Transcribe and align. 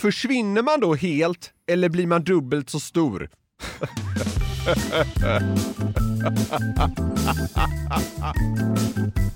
försvinner 0.00 0.62
man 0.62 0.80
då 0.80 0.94
helt 0.94 1.50
eller 1.66 1.88
blir 1.88 2.06
man 2.06 2.24
dubbelt 2.24 2.70
så 2.70 2.80
stor? 2.80 3.28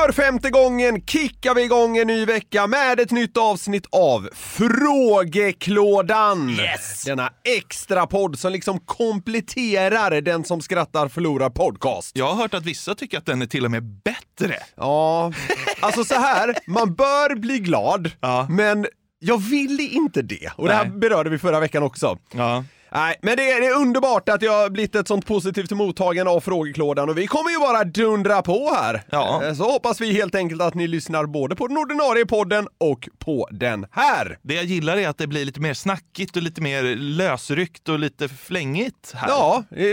För 0.00 0.12
femte 0.12 0.50
gången 0.50 1.02
kickar 1.06 1.54
vi 1.54 1.62
igång 1.62 1.98
en 1.98 2.06
ny 2.06 2.24
vecka 2.24 2.66
med 2.66 3.00
ett 3.00 3.10
nytt 3.10 3.36
avsnitt 3.36 3.86
av 3.90 4.28
Frågeklådan! 4.34 6.50
Yes! 6.50 7.04
Denna 7.04 7.30
extra 7.58 8.06
podd 8.06 8.38
som 8.38 8.52
liksom 8.52 8.80
kompletterar 8.80 10.20
Den 10.20 10.44
som 10.44 10.60
skrattar 10.60 11.08
förlorar 11.08 11.50
podcast. 11.50 12.16
Jag 12.16 12.26
har 12.26 12.34
hört 12.34 12.54
att 12.54 12.64
vissa 12.64 12.94
tycker 12.94 13.18
att 13.18 13.26
den 13.26 13.42
är 13.42 13.46
till 13.46 13.64
och 13.64 13.70
med 13.70 13.82
bättre. 13.82 14.56
Ja, 14.76 15.32
alltså 15.80 16.04
så 16.04 16.14
här, 16.14 16.56
man 16.66 16.94
bör 16.94 17.34
bli 17.34 17.58
glad, 17.58 18.10
Ja. 18.20 18.46
men 18.50 18.86
jag 19.18 19.38
vill 19.38 19.80
inte 19.92 20.22
det. 20.22 20.50
Och 20.56 20.68
det 20.68 20.74
här 20.74 20.84
Nej. 20.84 20.98
berörde 20.98 21.30
vi 21.30 21.38
förra 21.38 21.60
veckan 21.60 21.82
också. 21.82 22.18
Ja. 22.32 22.64
Nej, 22.92 23.16
men 23.22 23.36
det 23.36 23.50
är, 23.50 23.60
det 23.60 23.66
är 23.66 23.76
underbart 23.76 24.28
att 24.28 24.42
jag 24.42 24.52
har 24.62 24.70
blivit 24.70 24.94
ett 24.94 25.08
sånt 25.08 25.26
positivt 25.26 25.70
mottagande 25.70 26.32
av 26.32 26.40
frågeklådan 26.40 27.08
och 27.10 27.18
vi 27.18 27.26
kommer 27.26 27.50
ju 27.50 27.58
bara 27.58 27.84
dundra 27.84 28.42
på 28.42 28.74
här. 28.74 29.02
Ja. 29.10 29.44
Eh, 29.44 29.54
Så 29.54 29.64
hoppas 29.72 30.00
vi 30.00 30.12
helt 30.12 30.34
enkelt 30.34 30.62
att 30.62 30.74
ni 30.74 30.86
lyssnar 30.86 31.26
både 31.26 31.56
på 31.56 31.66
den 31.66 31.76
ordinarie 31.78 32.26
podden 32.26 32.68
och 32.78 33.08
på 33.18 33.48
den 33.50 33.86
här. 33.92 34.38
Det 34.42 34.54
jag 34.54 34.64
gillar 34.64 34.96
är 34.96 35.08
att 35.08 35.18
det 35.18 35.26
blir 35.26 35.44
lite 35.44 35.60
mer 35.60 35.74
snackigt 35.74 36.36
och 36.36 36.42
lite 36.42 36.60
mer 36.60 36.82
lösryckt 36.96 37.88
och 37.88 37.98
lite 37.98 38.28
flängigt 38.28 39.12
här. 39.14 39.28
Ja, 39.28 39.64
eh, 39.70 39.86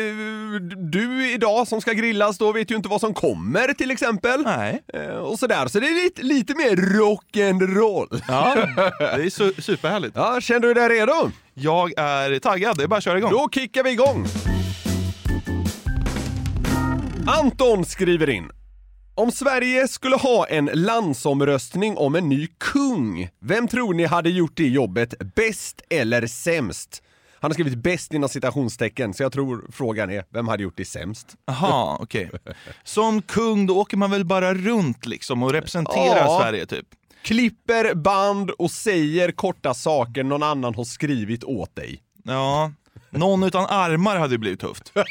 du 0.91 1.31
idag 1.33 1.67
som 1.67 1.81
ska 1.81 1.91
grillas 1.91 2.37
då 2.37 2.51
vet 2.51 2.71
ju 2.71 2.75
inte 2.75 2.89
vad 2.89 3.01
som 3.01 3.13
kommer 3.13 3.73
till 3.73 3.91
exempel. 3.91 4.41
Nej. 4.43 4.83
Eh, 4.93 5.07
Och 5.07 5.39
sådär, 5.39 5.67
så 5.67 5.79
det 5.79 5.87
är 5.87 6.03
lite, 6.03 6.21
lite 6.23 6.55
mer 6.55 6.75
rock'n'roll. 6.75 8.21
Ja, 8.27 8.55
det 8.99 9.05
är 9.05 9.17
su- 9.29 9.61
superhärligt. 9.61 10.15
Ja, 10.15 10.41
känner 10.41 10.59
du 10.59 10.73
dig 10.73 10.89
redo? 10.89 11.31
Jag 11.59 11.93
är 11.97 12.39
taggad, 12.39 12.77
det 12.77 12.83
är 12.83 12.87
bara 12.87 12.97
att 12.97 13.03
köra 13.03 13.17
igång. 13.17 13.31
Då 13.31 13.49
kickar 13.51 13.83
vi 13.83 13.91
igång! 13.91 14.25
Anton 17.27 17.85
skriver 17.85 18.29
in. 18.29 18.49
Om 19.15 19.31
Sverige 19.31 19.87
skulle 19.87 20.15
ha 20.15 20.47
en 20.47 20.65
landsomröstning 20.73 21.97
om 21.97 22.15
en 22.15 22.29
ny 22.29 22.47
kung, 22.57 23.29
vem 23.41 23.67
tror 23.67 23.93
ni 23.93 24.05
hade 24.05 24.29
gjort 24.29 24.51
det 24.55 24.67
jobbet 24.67 25.13
bäst 25.35 25.81
eller 25.89 26.27
sämst? 26.27 27.03
Han 27.39 27.51
har 27.51 27.53
skrivit 27.53 27.75
bäst 27.77 28.13
inom 28.13 28.29
citationstecken, 28.29 29.13
så 29.13 29.23
jag 29.23 29.31
tror 29.31 29.65
frågan 29.71 30.09
är, 30.09 30.23
vem 30.29 30.47
hade 30.47 30.63
gjort 30.63 30.77
det 30.77 30.85
sämst? 30.85 31.27
Jaha, 31.45 31.97
okej. 32.01 32.31
Som 32.83 33.21
kung 33.21 33.65
då 33.67 33.77
åker 33.79 33.97
man 33.97 34.11
väl 34.11 34.25
bara 34.25 34.53
runt 34.53 35.05
liksom 35.05 35.43
och 35.43 35.51
representerar 35.53 36.17
Ja. 36.25 36.39
Sverige 36.41 36.65
typ. 36.65 36.85
Klipper 37.21 37.95
band 37.95 38.49
och 38.51 38.71
säger 38.71 39.31
korta 39.31 39.73
saker 39.73 40.23
någon 40.23 40.43
annan 40.43 40.75
har 40.75 40.83
skrivit 40.83 41.43
åt 41.43 41.75
dig. 41.75 42.01
Ja, 42.23 42.71
någon 43.09 43.43
utan 43.43 43.65
armar 43.65 44.17
hade 44.17 44.37
blivit 44.37 44.59
tufft. 44.59 44.93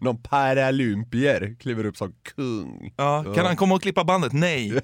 Någon 0.00 0.22
paralympier 0.22 1.56
kliver 1.60 1.86
upp 1.86 1.96
som 1.96 2.12
kung. 2.22 2.92
Ja, 2.96 3.24
kan 3.34 3.46
han 3.46 3.56
komma 3.56 3.74
och 3.74 3.82
klippa 3.82 4.04
bandet? 4.04 4.32
Nej. 4.32 4.70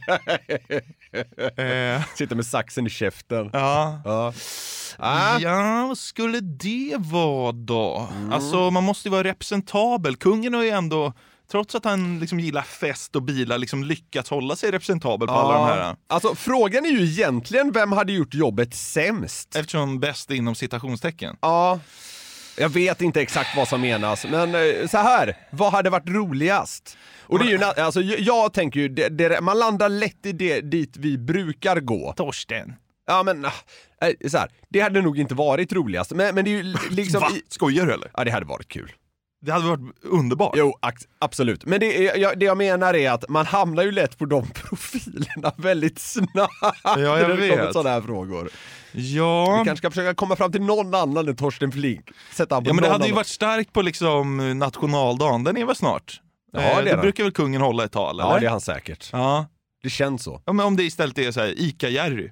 eh, 1.56 2.02
Sitter 2.14 2.34
med 2.34 2.46
saxen 2.46 2.86
i 2.86 2.90
käften. 2.90 3.50
ja. 3.52 4.00
Ja. 4.04 4.32
Ah. 5.00 5.38
Ja, 5.38 5.86
vad 5.88 5.98
skulle 5.98 6.40
det 6.40 6.96
vara 6.98 7.52
då? 7.52 8.08
Alltså 8.32 8.70
man 8.70 8.84
måste 8.84 9.08
ju 9.08 9.12
vara 9.12 9.24
representabel. 9.24 10.16
Kungen 10.16 10.54
har 10.54 10.62
ju 10.62 10.68
ändå, 10.70 11.12
trots 11.50 11.74
att 11.74 11.84
han 11.84 12.18
liksom 12.18 12.40
gillar 12.40 12.62
fest 12.62 13.16
och 13.16 13.22
bilar, 13.22 13.58
liksom 13.58 13.84
lyckats 13.84 14.30
hålla 14.30 14.56
sig 14.56 14.70
representabel 14.70 15.28
på 15.28 15.34
alla 15.34 15.54
de 15.54 15.66
här. 15.66 15.96
Alltså 16.06 16.34
frågan 16.34 16.84
är 16.84 16.90
ju 16.90 17.04
egentligen 17.04 17.72
vem 17.72 17.92
hade 17.92 18.12
gjort 18.12 18.34
jobbet 18.34 18.74
sämst? 18.74 19.56
Eftersom 19.56 20.00
bäst 20.00 20.30
är 20.30 20.34
inom 20.34 20.54
citationstecken. 20.54 21.36
Ja, 21.40 21.80
jag 22.58 22.68
vet 22.68 23.00
inte 23.02 23.20
exakt 23.20 23.56
vad 23.56 23.68
som 23.68 23.80
menas, 23.80 24.26
men 24.30 24.54
eh, 24.54 24.86
så 24.90 24.98
här, 24.98 25.36
vad 25.50 25.72
hade 25.72 25.90
varit 25.90 26.08
roligast? 26.08 26.98
Och 27.20 27.38
det 27.38 27.44
är 27.44 27.48
ju, 27.50 27.64
alltså 27.64 28.00
jag, 28.00 28.52
tänker 28.52 28.80
ju, 28.80 28.88
det, 28.88 29.08
det, 29.08 29.40
man 29.40 29.58
landar 29.58 29.88
lätt 29.88 30.26
i 30.26 30.32
det 30.32 30.60
dit 30.60 30.96
vi 30.96 31.18
brukar 31.18 31.80
gå. 31.80 32.12
Torsten. 32.16 32.74
Ja 33.06 33.22
men, 33.22 33.44
eh, 33.44 33.50
så 34.28 34.38
här, 34.38 34.50
det 34.68 34.80
hade 34.80 35.00
nog 35.02 35.18
inte 35.18 35.34
varit 35.34 35.72
roligast, 35.72 36.10
men, 36.12 36.34
men 36.34 36.44
det 36.44 36.50
är 36.50 36.52
ju 36.52 36.62
li- 36.62 36.78
liksom... 36.90 37.20
Va? 37.20 37.30
Skojar 37.48 37.86
du 37.86 37.92
eller? 37.92 38.10
ja 38.16 38.24
det 38.24 38.30
hade 38.30 38.46
varit 38.46 38.68
kul. 38.68 38.92
Det 39.40 39.52
hade 39.52 39.66
varit 39.68 39.80
underbart. 40.02 40.54
Jo, 40.56 40.78
absolut. 41.18 41.64
Men 41.66 41.80
det, 41.80 41.92
jag, 42.16 42.38
det 42.38 42.44
jag 42.46 42.56
menar 42.58 42.94
är 42.94 43.10
att 43.10 43.28
man 43.28 43.46
hamnar 43.46 43.82
ju 43.82 43.92
lätt 43.92 44.18
på 44.18 44.24
de 44.24 44.50
profilerna 44.54 45.52
väldigt 45.56 45.98
snabbt 45.98 46.52
jag 46.84 46.96
när 46.96 47.36
det 47.36 47.48
kommer 47.50 47.72
sådana 47.72 47.90
här 47.90 48.00
frågor. 48.00 48.50
Ja. 48.92 49.44
Vi 49.58 49.64
kanske 49.64 49.76
ska 49.76 49.90
försöka 49.90 50.14
komma 50.14 50.36
fram 50.36 50.52
till 50.52 50.62
någon 50.62 50.94
annan 50.94 51.28
än 51.28 51.36
Torsten 51.36 51.72
Flink. 51.72 52.10
Sätta 52.32 52.54
Ja 52.64 52.72
men 52.72 52.76
det 52.82 52.88
hade 52.88 53.04
ju 53.04 53.08
annan. 53.08 53.16
varit 53.16 53.26
starkt 53.26 53.72
på 53.72 53.82
liksom 53.82 54.58
nationaldagen, 54.58 55.44
den 55.44 55.56
är 55.56 55.64
väl 55.64 55.76
snart? 55.76 56.20
Ja, 56.52 56.60
Eh, 56.60 56.64
det 56.76 56.80
är 56.80 56.84
Då 56.84 56.90
den. 56.90 57.00
brukar 57.00 57.24
väl 57.24 57.32
kungen 57.32 57.60
hålla 57.60 57.84
ett 57.84 57.92
tal? 57.92 58.16
Ja, 58.18 58.30
eller? 58.30 58.40
det 58.40 58.46
är 58.46 58.50
han 58.50 58.60
säkert. 58.60 59.08
Ja. 59.12 59.46
Det 59.82 59.90
känns 59.90 60.22
så. 60.22 60.42
ja, 60.44 60.52
men 60.52 60.66
om 60.66 60.76
det 60.76 60.82
istället 60.82 61.18
är 61.18 61.32
så 61.32 61.40
här 61.40 61.48
ICA-Jerry. 61.58 62.30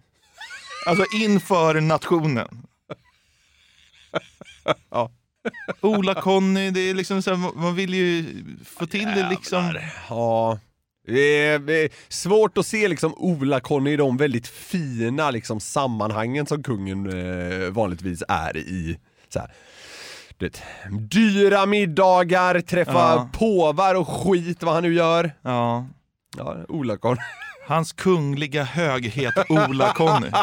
Alltså 0.87 1.05
inför 1.17 1.81
nationen. 1.81 2.49
Ja. 4.91 5.11
Ola-Conny, 5.81 6.71
det 6.71 6.81
är 6.81 6.95
liksom 6.95 7.23
så 7.23 7.31
här, 7.35 7.57
man 7.61 7.75
vill 7.75 7.95
ju 7.95 8.25
få 8.65 8.87
till 8.87 9.05
det 9.05 9.29
liksom. 9.31 9.79
Ja. 10.09 10.59
Det 11.07 11.21
är, 11.47 11.59
det 11.59 11.75
är 11.85 11.89
svårt 12.09 12.59
att 12.59 12.67
se 12.67 12.89
liksom 12.89 13.15
Ola-Conny 13.15 13.91
i 13.93 13.97
de 13.97 14.17
väldigt 14.17 14.49
fina 14.49 15.31
liksom, 15.31 15.61
sammanhangen 15.61 16.47
som 16.47 16.63
kungen 16.63 17.07
eh, 17.07 17.71
vanligtvis 17.71 18.23
är 18.29 18.57
i. 18.57 18.99
Så 19.29 19.39
här. 19.39 19.51
Du 20.39 20.47
vet, 20.47 20.63
dyra 21.11 21.67
middagar, 21.67 22.61
träffa 22.61 22.93
Ja. 22.93 23.29
påvar 23.33 23.95
och 23.95 24.09
skit 24.09 24.63
vad 24.63 24.75
han 24.75 24.83
nu 24.83 24.95
gör. 24.95 25.31
Ja. 25.43 25.87
Ja, 26.37 26.57
Ola-Conny. 26.69 27.21
Hans 27.67 27.93
kungliga 27.93 28.65
höghet 28.65 29.35
Ola-Conny. 29.49 30.31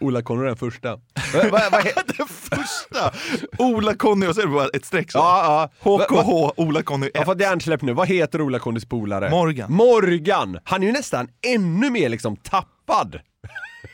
Ola-Conny 0.00 0.42
är 0.42 0.46
den 0.46 0.56
första. 0.56 0.98
Vad, 1.32 1.50
vad, 1.72 1.80
he- 1.84 2.02
Den 2.18 2.26
första! 2.28 3.12
Ola-Conny 3.58 4.26
och 4.26 4.34
så 4.34 4.40
är 4.40 4.46
det 4.46 4.52
bara 4.52 4.68
ett 4.68 4.84
streck 4.84 5.12
så. 5.12 5.18
ja, 5.18 5.70
ja. 5.84 5.90
Va- 5.90 6.06
va- 6.10 6.22
HKH, 6.22 6.52
Ola-Conny 6.60 7.10
Jag 7.14 7.20
har 7.20 7.22
1. 7.22 7.26
fått 7.26 7.40
hjärnsläpp 7.40 7.82
nu. 7.82 7.92
Vad 7.92 8.08
heter 8.08 8.40
Ola-Connys 8.40 8.84
polare? 8.84 9.30
Morgan. 9.30 9.72
Morgan! 9.72 10.58
Han 10.64 10.82
är 10.82 10.86
ju 10.86 10.92
nästan 10.92 11.28
ännu 11.54 11.90
mer 11.90 12.08
liksom 12.08 12.36
tappad. 12.36 13.20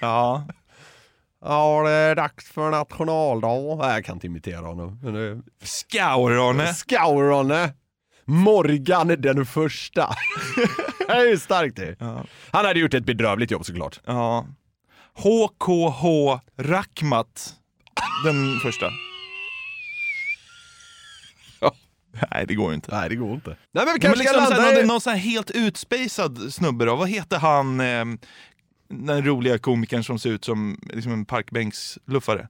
Ja. 0.00 0.46
Ja, 1.44 1.82
det 1.84 1.90
är 1.90 2.14
dags 2.14 2.50
för 2.50 2.70
nationaldag. 2.70 3.76
Nej, 3.78 3.94
jag 3.94 4.04
kan 4.04 4.16
inte 4.16 4.26
imitera 4.26 4.66
honom. 4.66 5.00
Men 5.02 5.14
det- 5.14 5.42
Skaurane. 5.66 6.75
Skauronne. 6.75 7.72
Morgan 8.26 9.08
den 9.08 9.46
första. 9.46 10.14
det 11.06 11.12
är 11.12 11.25
ju 11.28 11.38
starkt 11.38 11.76
det. 11.76 11.96
Han 12.50 12.64
hade 12.64 12.81
gjort 12.81 12.94
ett 12.94 13.04
bedrövligt 13.06 13.50
jobb 13.50 13.64
såklart. 13.66 14.00
Ja. 14.06 14.46
HKH 15.14 16.05
Rackmat. 16.56 17.55
Den 18.25 18.61
första. 18.62 18.87
Nej, 22.31 22.44
det 22.49 22.55
går 22.55 22.69
ju 22.69 22.75
inte. 22.75 22.96
Nej, 22.96 23.08
det 23.08 23.16
går 23.16 23.34
inte. 23.34 23.50
Nej, 23.50 23.56
men 23.72 23.84
vi 23.84 23.88
Ja, 23.88 23.93
men 23.93 24.00
kanske 24.00 24.19
liksom, 24.19 24.46
ska 24.46 24.56
landa 24.56 24.76
någon, 24.76 24.87
någon 24.87 25.00
sån 25.00 25.12
här 25.12 25.20
helt 25.20 25.50
utspacad 25.50 26.52
snubbe 26.52 26.84
då. 26.84 26.96
Vad 26.96 27.08
heter 27.08 27.38
han, 27.38 27.81
eh, 27.81 28.05
den 28.88 29.25
roliga 29.26 29.58
komikern 29.58 30.05
som 30.05 30.19
ser 30.19 30.31
ut 30.31 30.44
som 30.44 30.81
liksom 30.93 31.12
en 31.12 31.25
parkbänksluffare? 31.25 32.49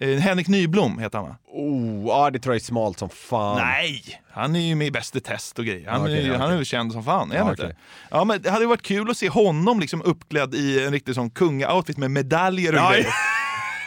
Eh, 0.00 0.08
Henrik 0.18 0.48
Nyblom 0.48 0.98
heter 0.98 1.18
han 1.18 1.28
va? 1.28 1.36
Oh, 1.52 2.06
ja, 2.06 2.30
det 2.30 2.38
tror 2.38 2.54
jag 2.54 2.60
är 2.60 2.64
smalt 2.64 2.98
som 2.98 3.08
fan. 3.08 3.56
Nej, 3.56 4.02
han 4.30 4.56
är 4.56 4.60
ju 4.60 4.74
med 4.74 4.86
i 4.86 4.90
Bäst 4.90 5.16
i 5.16 5.20
test 5.20 5.58
och 5.58 5.64
grejer. 5.64 5.90
Han, 5.90 6.02
Okej, 6.02 6.14
är, 6.18 6.22
ju- 6.22 6.28
okej. 6.30 6.40
han 6.40 6.50
är 6.52 6.56
väl 6.56 6.64
känd 6.64 6.92
som 6.92 7.04
fan, 7.04 7.32
är 7.32 7.38
han 7.38 7.46
Ja, 7.46 7.50
inte? 7.52 7.76
Ja, 8.10 8.24
men 8.24 8.42
det 8.42 8.50
hade 8.50 8.62
ju 8.64 8.68
varit 8.68 8.82
kul 8.82 9.10
att 9.10 9.16
se 9.16 9.28
honom 9.28 9.80
liksom 9.80 10.02
uppklädd 10.02 10.54
i 10.54 10.84
en 10.84 10.92
riktig 10.92 11.14
sån 11.14 11.30
kunga-outfit 11.30 11.96
med 11.96 12.10
medaljer 12.10 12.72
och 12.72 12.78
Ja, 12.78 12.90
grejer. 12.90 13.06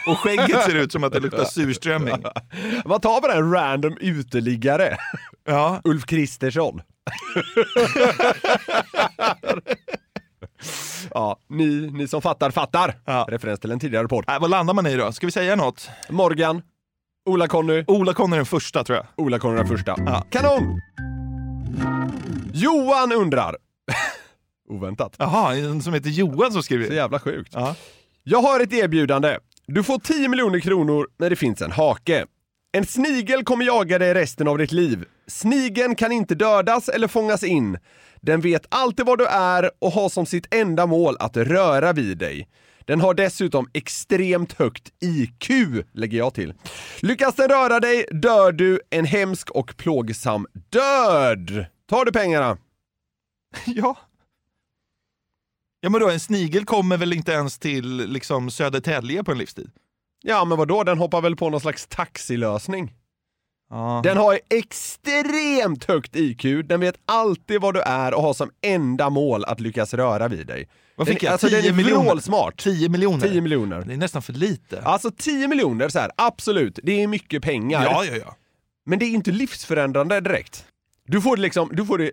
Och 0.06 0.18
skägget 0.18 0.62
ser 0.64 0.74
ut 0.74 0.92
som 0.92 1.04
att 1.04 1.12
det 1.12 1.20
luktar 1.20 1.44
surströmming. 1.50 2.22
Vad 2.84 3.02
tar 3.02 3.20
vi 3.28 3.38
en 3.38 3.52
random 3.52 3.96
uteliggare? 4.00 4.96
Ja, 5.46 5.80
Ulf 5.84 6.06
Kristersson. 6.06 6.82
ja, 11.14 11.38
ni, 11.48 11.90
ni 11.92 12.08
som 12.08 12.22
fattar, 12.22 12.50
fattar. 12.50 12.94
Ja. 13.04 13.26
Referens 13.28 13.60
till 13.60 13.70
en 13.72 13.80
tidigare 13.80 14.08
podd. 14.08 14.24
äh, 14.28 14.40
vad 14.40 14.50
landar 14.50 14.74
man 14.74 14.86
i 14.86 14.96
då? 14.96 15.12
Ska 15.12 15.26
vi 15.26 15.32
säga 15.32 15.56
något? 15.56 15.90
Morgan, 16.08 16.62
Ola-Conny, 17.28 17.84
Ola-Conny 17.86 18.32
är 18.32 18.36
den 18.36 18.46
första 18.46 18.84
tror 18.84 18.96
jag. 18.96 19.06
Ola-Conny 19.16 19.56
den 19.56 19.68
första. 19.68 19.94
Ja. 19.98 20.24
Kanon! 20.30 20.80
Johan 22.52 23.12
undrar. 23.12 23.56
Oväntat. 24.68 25.14
Jaha, 25.18 25.56
en 25.56 25.82
som 25.82 25.94
heter 25.94 26.10
Johan 26.10 26.52
som 26.52 26.62
skriver 26.62 26.86
Så 26.86 26.92
jävla 26.94 27.18
sjukt. 27.18 27.50
Ja. 27.54 27.74
Jag 28.22 28.42
har 28.42 28.60
ett 28.60 28.72
erbjudande. 28.72 29.38
Du 29.66 29.82
får 29.82 29.98
10 29.98 30.28
miljoner 30.28 30.60
kronor 30.60 31.08
när 31.18 31.30
det 31.30 31.36
finns 31.36 31.62
en 31.62 31.72
hake. 31.72 32.26
En 32.72 32.86
snigel 32.86 33.44
kommer 33.44 33.64
jaga 33.64 33.98
dig 33.98 34.14
resten 34.14 34.48
av 34.48 34.58
ditt 34.58 34.72
liv. 34.72 35.04
Snigeln 35.26 35.94
kan 35.94 36.12
inte 36.12 36.34
dödas 36.34 36.88
eller 36.88 37.08
fångas 37.08 37.42
in. 37.44 37.78
Den 38.20 38.40
vet 38.40 38.66
alltid 38.68 39.06
var 39.06 39.16
du 39.16 39.26
är 39.26 39.70
och 39.78 39.92
har 39.92 40.08
som 40.08 40.26
sitt 40.26 40.54
enda 40.54 40.86
mål 40.86 41.16
att 41.18 41.36
röra 41.36 41.92
vid 41.92 42.18
dig. 42.18 42.48
Den 42.84 43.00
har 43.00 43.14
dessutom 43.14 43.68
extremt 43.72 44.52
högt 44.52 44.92
IQ, 45.00 45.50
lägger 45.92 46.18
jag 46.18 46.34
till. 46.34 46.54
Lyckas 47.00 47.34
den 47.34 47.48
röra 47.48 47.80
dig 47.80 48.06
dör 48.10 48.52
du 48.52 48.80
en 48.90 49.04
hemsk 49.04 49.50
och 49.50 49.76
plågsam 49.76 50.46
död. 50.52 51.66
Tar 51.88 52.04
du 52.04 52.12
pengarna? 52.12 52.58
Ja. 53.66 53.96
Ja 55.80 55.90
men 55.90 56.00
då, 56.00 56.10
en 56.10 56.20
snigel 56.20 56.64
kommer 56.64 56.96
väl 56.96 57.12
inte 57.12 57.32
ens 57.32 57.58
till 57.58 57.96
liksom 57.96 58.50
Södertälje 58.50 59.24
på 59.24 59.32
en 59.32 59.38
livstid? 59.38 59.70
Ja, 60.22 60.44
men 60.44 60.58
vadå? 60.58 60.84
Den 60.84 60.98
hoppar 60.98 61.20
väl 61.20 61.36
på 61.36 61.50
någon 61.50 61.60
slags 61.60 61.86
taxilösning? 61.86 62.92
Den 64.04 64.16
har 64.16 64.38
extremt 64.50 65.84
högt 65.84 66.16
IQ, 66.16 66.42
den 66.64 66.80
vet 66.80 66.94
alltid 67.06 67.60
vad 67.60 67.74
du 67.74 67.80
är 67.80 68.14
och 68.14 68.22
har 68.22 68.34
som 68.34 68.50
enda 68.62 69.10
mål 69.10 69.44
att 69.44 69.60
lyckas 69.60 69.94
röra 69.94 70.28
vid 70.28 70.46
dig. 70.46 70.68
Vad 70.96 71.08
fick 71.08 71.20
den, 71.20 71.26
jag? 71.26 71.32
Alltså 71.32 71.48
den 71.48 71.62
10 71.62 71.70
är 71.70 71.74
miljoner? 71.74 72.04
vrålsmart. 72.04 72.62
10 72.62 72.88
miljoner? 72.88 73.28
10 73.28 73.40
miljoner. 73.40 73.82
Det 73.86 73.92
är 73.92 73.96
nästan 73.96 74.22
för 74.22 74.32
lite. 74.32 74.82
Alltså 74.82 75.10
10 75.18 75.48
miljoner, 75.48 75.88
så 75.88 75.98
här, 75.98 76.10
absolut, 76.16 76.78
det 76.82 77.02
är 77.02 77.06
mycket 77.06 77.42
pengar. 77.42 77.84
ja, 77.84 78.04
ja. 78.04 78.16
ja. 78.24 78.36
Men 78.86 78.98
det 78.98 79.04
är 79.04 79.10
inte 79.10 79.30
livsförändrande 79.30 80.20
direkt. 80.20 80.64
Du 81.06 81.20
får 81.20 81.36
det, 81.36 81.42
liksom, 81.42 81.70
du 81.72 81.86
får 81.86 81.98
det 81.98 82.10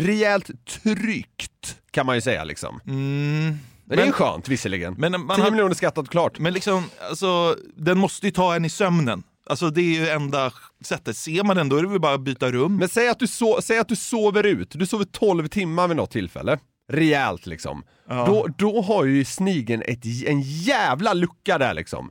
rejält 0.00 0.50
tryggt, 0.66 1.76
kan 1.90 2.06
man 2.06 2.14
ju 2.14 2.20
säga. 2.20 2.44
Liksom. 2.44 2.80
Mm. 2.86 3.58
Men, 3.84 3.96
det 3.98 4.02
är 4.02 4.12
skönt 4.12 4.48
visserligen. 4.48 4.94
men 4.98 5.12
man 5.26 5.36
10 5.36 5.42
har- 5.42 5.50
miljoner 5.50 5.74
skattat 5.74 6.08
klart. 6.08 6.38
Men 6.38 6.52
liksom, 6.54 6.84
alltså, 7.10 7.56
den 7.76 7.98
måste 7.98 8.26
ju 8.26 8.32
ta 8.32 8.54
en 8.54 8.64
i 8.64 8.70
sömnen. 8.70 9.22
Alltså 9.46 9.70
det 9.70 9.80
är 9.80 10.00
ju 10.00 10.08
enda 10.08 10.52
sättet. 10.84 11.16
Ser 11.16 11.44
man 11.44 11.56
den 11.56 11.68
då 11.68 11.76
är 11.76 11.82
det 11.82 11.88
väl 11.88 12.00
bara 12.00 12.14
att 12.14 12.20
byta 12.20 12.50
rum. 12.52 12.76
Men 12.76 12.88
säg 12.88 13.08
att, 13.08 13.18
du 13.18 13.26
so 13.26 13.60
säg 13.62 13.78
att 13.78 13.88
du 13.88 13.96
sover 13.96 14.46
ut, 14.46 14.70
du 14.74 14.86
sover 14.86 15.04
12 15.04 15.48
timmar 15.48 15.88
vid 15.88 15.96
något 15.96 16.10
tillfälle. 16.10 16.58
Rejält 16.92 17.46
liksom. 17.46 17.84
Ja. 18.08 18.26
Då, 18.26 18.46
då 18.58 18.82
har 18.82 19.04
ju 19.04 19.24
snigeln 19.24 19.82
ett, 19.86 20.04
en 20.26 20.40
jävla 20.40 21.12
lucka 21.12 21.58
där 21.58 21.74
liksom. 21.74 22.10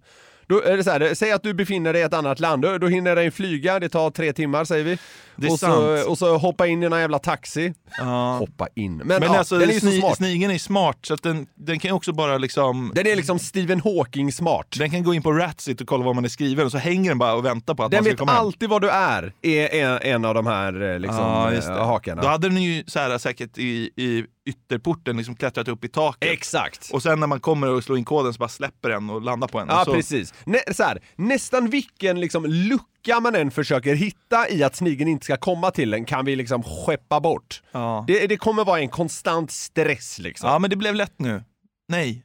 Då 0.51 0.61
är 0.63 0.77
det 0.77 0.83
så 0.83 0.91
här, 0.91 1.13
säg 1.13 1.31
att 1.31 1.43
du 1.43 1.53
befinner 1.53 1.93
dig 1.93 2.01
i 2.01 2.05
ett 2.05 2.13
annat 2.13 2.39
land, 2.39 2.61
då, 2.61 2.77
då 2.77 2.87
hinner 2.87 3.15
den 3.15 3.31
flyga, 3.31 3.79
det 3.79 3.89
tar 3.89 4.11
tre 4.11 4.33
timmar 4.33 4.65
säger 4.65 4.83
vi. 4.83 4.97
Det 5.35 5.47
är 5.47 5.51
och, 5.51 5.59
så, 5.59 5.65
sant. 5.65 6.07
och 6.07 6.17
så 6.17 6.37
hoppa 6.37 6.67
in 6.67 6.83
i 6.83 6.89
någon 6.89 6.99
jävla 6.99 7.19
taxi. 7.19 7.73
Ja. 7.97 8.35
Hoppa 8.39 8.67
in. 8.75 8.97
Men, 8.97 9.07
Men 9.07 9.23
ja, 9.23 9.37
alltså, 9.37 9.57
den 9.59 9.69
är 9.69 9.79
så 9.79 9.85
sni- 9.87 9.99
smart. 9.99 10.17
snigeln 10.17 10.53
är 10.53 10.57
smart 10.57 10.97
så 11.01 11.13
att 11.13 11.23
den, 11.23 11.47
den 11.55 11.79
kan 11.79 11.89
ju 11.89 11.95
också 11.95 12.13
bara 12.13 12.37
liksom... 12.37 12.91
Den 12.95 13.07
är 13.07 13.15
liksom 13.15 13.39
Stephen 13.39 13.81
Hawking 13.81 14.31
smart. 14.31 14.75
Den 14.79 14.91
kan 14.91 15.03
gå 15.03 15.13
in 15.13 15.21
på 15.23 15.31
Ratsit 15.31 15.81
och 15.81 15.87
kolla 15.87 16.03
vad 16.05 16.15
man 16.15 16.25
är 16.25 16.29
skriven 16.29 16.65
och 16.65 16.71
så 16.71 16.77
hänger 16.77 17.11
den 17.11 17.17
bara 17.17 17.33
och 17.33 17.45
väntar 17.45 17.75
på 17.75 17.83
att 17.83 17.91
Den 17.91 17.97
man 17.97 18.03
ska 18.03 18.11
vet 18.11 18.19
komma 18.19 18.31
hem. 18.31 18.41
alltid 18.41 18.69
vad 18.69 18.81
du 18.81 18.89
är, 18.89 19.33
är 19.41 19.69
en, 19.85 19.99
en 20.01 20.25
av 20.25 20.33
de 20.33 20.47
här 20.47 20.93
eh, 20.93 20.99
liksom, 20.99 21.17
Ja, 21.19 21.51
eh, 21.53 21.59
det. 21.75 21.83
hakarna. 21.83 22.21
Då 22.21 22.27
hade 22.27 22.49
den 22.49 22.63
ju 22.63 22.83
så 22.87 22.99
här, 22.99 23.17
säkert 23.17 23.57
i, 23.57 23.89
i 23.95 24.25
ytterporten 24.45 25.17
liksom 25.17 25.35
klättrat 25.35 25.67
upp 25.67 25.85
i 25.85 25.87
taket. 25.87 26.29
Exakt. 26.31 26.89
Och 26.93 27.03
sen 27.03 27.19
när 27.19 27.27
man 27.27 27.39
kommer 27.39 27.67
och 27.67 27.83
slår 27.83 27.97
in 27.97 28.05
koden 28.05 28.33
så 28.33 28.37
bara 28.37 28.49
släpper 28.49 28.89
den 28.89 29.09
och 29.09 29.21
landar 29.21 29.47
på 29.47 29.59
en. 29.59 29.67
Ja, 29.69 29.85
så, 29.85 29.93
precis. 29.93 30.33
Nä, 30.45 30.59
så 30.71 30.83
här, 30.83 30.99
nästan 31.15 31.69
vilken 31.69 32.19
liksom, 32.19 32.45
lucka 32.45 33.19
man 33.19 33.35
än 33.35 33.51
försöker 33.51 33.95
hitta 33.95 34.49
i 34.49 34.63
att 34.63 34.75
snigeln 34.75 35.09
inte 35.09 35.25
ska 35.25 35.37
komma 35.37 35.71
till 35.71 35.93
en 35.93 36.05
kan 36.05 36.25
vi 36.25 36.35
liksom 36.35 36.63
skeppa 36.63 37.19
bort. 37.19 37.61
Ja. 37.71 38.03
Det, 38.07 38.27
det 38.27 38.37
kommer 38.37 38.65
vara 38.65 38.79
en 38.79 38.89
konstant 38.89 39.51
stress 39.51 40.19
liksom. 40.19 40.47
Ja, 40.47 40.55
ja, 40.55 40.59
men 40.59 40.69
det 40.69 40.75
blev 40.75 40.95
lätt 40.95 41.19
nu. 41.19 41.43
Nej. 41.87 42.23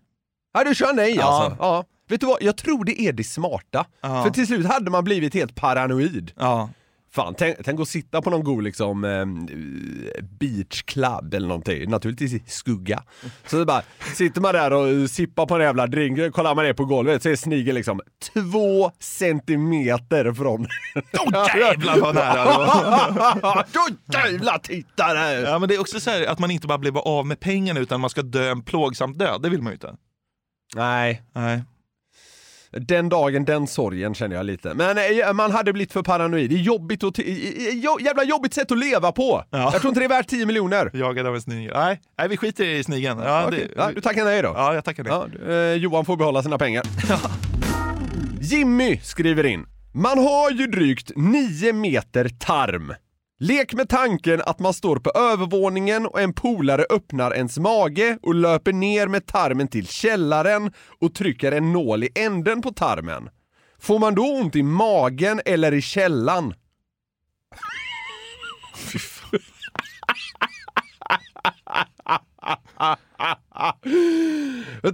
du 0.67 0.75
kör 0.75 0.93
nej 0.93 1.15
Ja. 1.17 1.25
alltså. 1.25 1.57
Ja. 1.65 1.85
Vet 2.09 2.21
du 2.21 2.27
vad, 2.27 2.43
jag 2.43 2.57
tror 2.57 2.85
det 2.85 3.01
är 3.01 3.13
det 3.13 3.25
smarta. 3.25 3.87
Ja. 4.01 4.25
För 4.25 4.31
till 4.31 4.47
slut 4.47 4.67
hade 4.67 4.91
man 4.91 5.05
blivit 5.05 5.35
helt 5.35 5.55
paranoid. 5.55 6.33
Ja. 6.37 6.71
Fan, 7.17 7.35
tänk, 7.35 7.57
tänk 7.65 7.81
att 7.81 7.89
sitta 7.89 8.23
på 8.23 8.31
någon 8.31 8.45
god 8.45 8.65
liksom 8.65 9.05
eh, 9.05 9.27
beach 10.23 10.83
club 10.83 11.35
eller 11.35 11.49
någonting, 11.49 11.91
naturligtvis 11.91 12.33
i 12.33 12.43
skugga. 12.47 13.03
Så 13.47 13.59
det 13.59 13.65
bara, 13.65 13.83
sitter 14.15 14.41
man 14.41 14.55
där 14.55 14.73
och 14.73 15.11
sippar 15.11 15.47
på 15.47 15.55
en 15.55 15.61
jävla 15.61 15.87
drink, 15.87 16.33
kollar 16.35 16.55
man 16.55 16.65
ner 16.65 16.73
på 16.73 16.85
golvet 16.85 17.23
så 17.23 17.29
är 17.29 17.37
snigeln 17.37 17.75
liksom 17.75 18.01
två 18.33 18.91
centimeter 18.99 20.33
från... 20.33 20.67
Åh 21.19 21.47
jävlar 21.59 22.01
vad 22.01 22.15
nära 22.15 22.45
var. 22.45 23.67
Då 23.73 24.17
jävlar 24.19 24.59
titta 24.59 25.15
där! 25.15 25.45
Ja, 25.45 25.59
men 25.59 25.69
det 25.69 25.75
är 25.75 25.81
också 25.81 26.01
så 26.01 26.11
här 26.11 26.27
att 26.27 26.39
man 26.39 26.51
inte 26.51 26.67
bara 26.67 26.79
blir 26.79 26.99
av 26.99 27.27
med 27.27 27.41
pengarna 27.41 27.81
utan 27.81 28.01
man 28.01 28.11
ska 28.11 28.23
dö 28.23 28.51
en 28.51 28.63
plågsam 28.63 29.13
död. 29.13 29.43
Det 29.43 29.49
vill 29.49 29.63
man 29.63 29.71
ju 29.71 29.75
inte. 29.75 29.97
Nej, 30.75 31.23
Nej. 31.33 31.63
Den 32.81 33.09
dagen, 33.09 33.45
den 33.45 33.67
sorgen 33.67 34.15
känner 34.15 34.37
jag 34.37 34.47
lite. 34.47 34.75
Men 34.75 34.99
eh, 34.99 35.33
man 35.33 35.51
hade 35.53 35.73
blivit 35.73 35.93
för 35.93 36.03
paranoid. 36.03 36.51
Det 36.51 36.57
är 36.57 36.61
jobbigt 36.61 37.03
jo- 37.73 37.99
Jävla 38.01 38.25
jobbigt 38.25 38.55
sätt 38.55 38.73
att 38.73 38.79
leva 38.79 39.13
på! 39.13 39.45
Ja. 39.51 39.59
Jag 39.73 39.81
tror 39.81 39.89
inte 39.89 40.01
det 40.01 40.07
är 40.07 40.09
värt 40.09 40.29
10 40.29 40.47
miljoner. 40.47 40.91
Jagad 40.95 41.27
av 41.27 41.35
en 41.35 41.41
snigel. 41.41 41.73
Nej, 41.75 42.01
nej 42.19 42.29
vi 42.29 42.37
skiter 42.37 42.65
i 42.65 42.85
snigeln. 42.85 43.19
Ja, 43.25 43.49
det, 43.51 43.69
ja, 43.77 43.91
du 43.95 44.01
tackar 44.01 44.25
nej 44.25 44.43
då? 44.43 44.53
ja, 44.57 44.75
jag 44.75 44.85
tackar 44.85 45.05
nej. 45.05 45.13
Ja, 45.47 45.53
eh, 45.53 45.73
Johan 45.73 46.05
får 46.05 46.17
behålla 46.17 46.43
sina 46.43 46.59
pengar. 46.59 46.85
Jimmy 48.41 49.01
skriver 49.03 49.47
in. 49.47 49.67
Man 49.95 50.19
har 50.19 50.51
ju 50.51 50.67
drygt 50.67 51.11
9 51.17 51.73
meter 51.73 52.29
tarm. 52.29 52.93
Lek 53.39 53.75
med 53.75 53.89
tanken 53.89 54.43
att 54.47 54.59
man 54.59 54.75
står 54.75 54.97
på 54.97 55.11
övervåningen 55.11 56.07
och 56.07 56.21
en 56.21 56.33
polare 56.33 56.85
öppnar 56.91 57.35
ens 57.35 57.59
mage 57.59 58.19
och 58.23 58.35
löper 58.35 58.73
ner 58.73 59.07
med 59.07 59.27
tarmen 59.27 59.69
till 59.69 59.87
källaren 59.87 60.73
och 61.01 61.15
trycker 61.15 61.53
en 61.53 61.73
nål 61.73 62.05
i 62.05 62.09
änden 62.15 62.63
på 62.63 62.73
tarmen. 62.73 63.29
Får 63.79 63.99
man 63.99 64.15
då 64.15 64.23
ont 64.23 64.57
i 64.57 64.63
magen 64.63 65.41
eller 65.45 65.75
i 65.75 65.83
källan? 65.83 66.55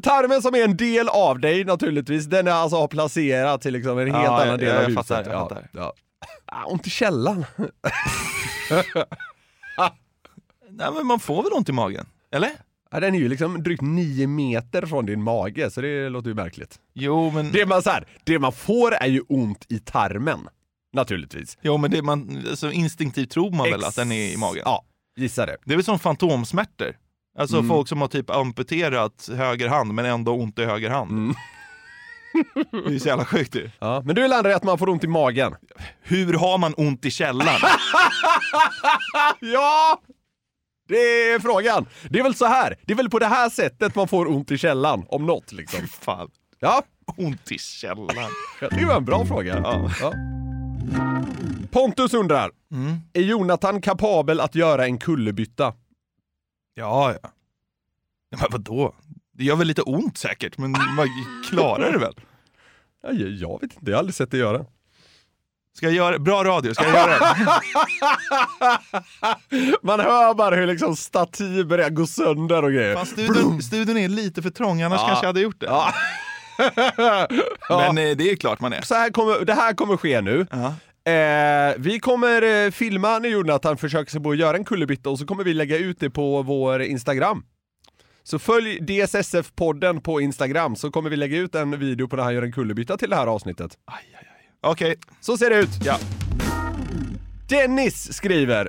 Tarmen 0.02 0.42
som 0.42 0.54
är 0.54 0.64
en 0.64 0.76
del 0.76 1.08
av 1.08 1.38
dig 1.40 1.64
naturligtvis, 1.64 2.24
den 2.26 2.46
är 2.48 2.52
alltså 2.52 2.88
placerad 2.88 3.60
till 3.60 3.72
liksom 3.72 3.98
en 3.98 4.06
helt 4.14 4.24
Ja, 4.24 4.34
annan 4.34 4.48
jag- 4.48 4.58
del 4.58 4.68
jag 4.68 4.76
av 4.76 4.82
huset. 4.90 5.06
fattar, 5.06 5.24
jag 5.30 5.34
ja, 5.40 5.48
fattar. 5.48 5.68
Ja. 5.72 5.92
Ah, 6.46 6.64
ont 6.64 6.86
i 6.86 6.90
källan. 6.90 7.44
Nej, 10.70 10.88
men 10.94 11.06
man 11.06 11.20
får 11.20 11.42
väl 11.42 11.52
ont 11.52 11.68
i 11.68 11.72
magen? 11.72 12.06
Eller? 12.32 12.50
Ja, 12.90 13.00
den 13.00 13.14
är 13.14 13.18
ju 13.18 13.28
liksom 13.28 13.62
drygt 13.62 13.82
nio 13.82 14.26
meter 14.26 14.86
från 14.86 15.06
din 15.06 15.22
mage, 15.22 15.70
så 15.70 15.80
det 15.80 16.08
låter 16.08 16.28
ju 16.28 16.34
märkligt. 16.34 16.78
Jo, 16.94 17.30
men, 17.30 17.52
Det 17.52 17.66
man, 17.66 17.82
så 17.82 17.90
här, 17.90 18.06
det 18.24 18.38
man 18.38 18.52
får 18.52 18.92
är 18.94 19.06
ju 19.06 19.20
ont 19.28 19.66
i 19.68 19.78
tarmen. 19.78 20.48
Naturligtvis. 20.94 21.58
jo, 21.62 21.76
men 21.78 21.90
det 21.90 22.02
man, 22.02 22.44
alltså, 22.50 22.72
instinktivt 22.72 23.30
tror 23.30 23.50
man 23.50 23.70
väl 23.70 23.80
Ex- 23.80 23.88
att 23.88 23.96
den 23.96 24.12
är 24.12 24.32
i 24.32 24.36
magen? 24.36 24.62
Ja, 24.64 24.84
gissa 25.16 25.46
det. 25.46 25.56
Det 25.64 25.72
är 25.72 25.76
väl 25.76 25.84
som 25.84 25.98
fantomsmärtor. 25.98 26.96
Alltså 27.38 27.56
Mm. 27.56 27.68
folk 27.68 27.88
som 27.88 28.00
har 28.00 28.08
typ 28.08 28.30
amputerat 28.30 29.28
höger 29.36 29.68
hand 29.68 29.94
men 29.94 30.04
ändå 30.04 30.32
ont 30.34 30.58
i 30.58 30.64
höger 30.64 30.90
hand. 30.90 31.10
Mm. 31.10 31.34
Det 32.70 32.94
är 32.94 32.98
så 32.98 33.08
jävla 33.08 33.24
sjukt 33.24 33.54
ju. 33.54 33.70
Ja, 33.78 34.02
men 34.04 34.14
du 34.14 34.28
landar 34.28 34.50
i 34.50 34.54
att 34.54 34.62
man 34.64 34.78
får 34.78 34.88
ont 34.88 35.04
i 35.04 35.06
magen. 35.06 35.54
Hur 36.02 36.34
har 36.34 36.58
man 36.58 36.74
ont 36.76 37.04
i 37.04 37.10
källan? 37.10 37.48
Ja! 39.40 40.00
Det 40.88 40.94
är 40.96 41.38
frågan. 41.38 41.86
Det 42.10 42.18
är 42.18 42.22
väl 42.22 42.34
så 42.34 42.46
här. 42.46 42.76
Det 42.82 42.92
är 42.92 42.96
väl 42.96 43.10
på 43.10 43.18
det 43.18 43.26
här 43.26 43.50
sättet 43.50 43.94
man 43.94 44.08
får 44.08 44.26
ont 44.28 44.50
i 44.50 44.58
källan, 44.58 45.04
om 45.08 45.26
något 45.26 45.52
liksom. 45.52 45.86
Fan, 45.86 46.30
Ja, 46.60 46.82
ont 47.16 47.52
i 47.52 47.58
källan. 47.58 48.08
jag 48.60 48.70
tycker 48.70 48.82
det 48.82 48.88
var 48.88 48.96
en 48.96 49.04
bra 49.04 49.26
fråga. 49.26 49.60
Ja. 49.64 49.90
Ja. 50.00 50.12
Pontus 51.70 52.14
undrar, 52.14 52.50
Mm. 52.72 52.96
är 53.12 53.20
Jonathan 53.20 53.80
kapabel 53.82 54.40
att 54.40 54.54
göra 54.54 54.84
en 54.86 54.98
kullerbytta? 54.98 55.72
Ja, 56.74 57.12
ja. 57.22 57.28
ja 58.30 58.38
men 58.40 58.46
vadå? 58.50 58.94
Det 59.42 59.46
gör 59.46 59.56
väl 59.56 59.66
lite 59.66 59.82
ont 59.82 60.18
säkert, 60.18 60.58
men 60.58 60.70
man 60.70 61.08
klarar 61.50 61.92
det 61.92 61.98
väl? 61.98 62.14
Ja, 63.02 63.12
jag, 63.12 63.30
jag 63.30 63.60
vet 63.60 63.62
inte, 63.62 63.90
jag 63.90 63.92
har 63.92 63.98
aldrig 63.98 64.14
sett 64.14 64.30
det 64.30 64.36
göra. 64.36 64.64
Ska 65.76 65.86
jag 65.86 65.94
göra 65.94 66.18
Bra 66.18 66.44
radio, 66.44 66.74
ska 66.74 66.84
jag 66.84 66.94
göra 66.94 67.18
det? 67.18 67.36
Man 69.82 70.00
hör 70.00 70.34
bara 70.34 70.56
hur 70.56 70.66
liksom 70.66 70.96
stativ 70.96 71.66
börjar 71.66 71.90
gå 71.90 72.06
sönder 72.06 72.64
och 72.64 72.72
grejer. 72.72 72.94
Fan, 72.94 73.06
studion, 73.06 73.62
studion 73.62 73.96
är 73.96 74.08
lite 74.08 74.42
för 74.42 74.50
trång, 74.50 74.82
annars 74.82 75.00
Ja. 75.00 75.06
kanske 75.06 75.24
jag 75.24 75.28
hade 75.28 75.40
gjort 75.40 75.60
det. 75.60 75.66
Ja. 75.66 75.92
Men 77.94 77.98
eh, 77.98 78.16
det 78.16 78.30
är 78.30 78.36
klart 78.36 78.60
man 78.60 78.72
är. 78.72 78.80
Så 78.82 78.94
här 78.94 79.10
kommer, 79.10 79.44
det 79.44 79.54
här 79.54 79.72
kommer 79.74 79.96
ske 79.96 80.20
nu. 80.20 80.46
Ja. 80.50 80.74
Eh, 81.12 81.74
vi 81.78 82.00
kommer 82.00 82.64
eh, 82.64 82.70
filma 82.70 83.18
när 83.18 83.28
Jonathan 83.28 83.76
försöker 83.76 84.10
sig 84.10 84.22
på 84.22 84.30
att 84.30 84.36
göra 84.38 84.56
en 84.56 84.64
kullerbytta 84.64 85.10
och 85.10 85.18
så 85.18 85.26
kommer 85.26 85.44
vi 85.44 85.54
lägga 85.54 85.78
ut 85.78 86.00
det 86.00 86.10
på 86.10 86.42
vår 86.42 86.82
Instagram. 86.82 87.44
Så 88.24 88.38
följ 88.38 88.78
DSSF-podden 88.80 90.00
på 90.00 90.20
Instagram 90.20 90.76
så 90.76 90.90
kommer 90.90 91.10
vi 91.10 91.16
lägga 91.16 91.36
ut 91.38 91.54
en 91.54 91.78
video 91.78 92.08
på 92.08 92.16
när 92.16 92.22
han 92.22 92.34
gör 92.34 92.42
en 92.42 92.52
kullerbytta 92.52 92.96
till 92.96 93.10
det 93.10 93.16
här 93.16 93.26
avsnittet. 93.26 93.78
Aj, 93.84 94.04
aj, 94.18 94.28
aj. 94.38 94.50
Okej, 94.70 94.96
Så 95.20 95.38
ser 95.38 95.50
det 95.50 95.56
ut. 95.56 95.68
ja. 95.84 95.98
Dennis 97.48 98.12
skriver 98.12 98.68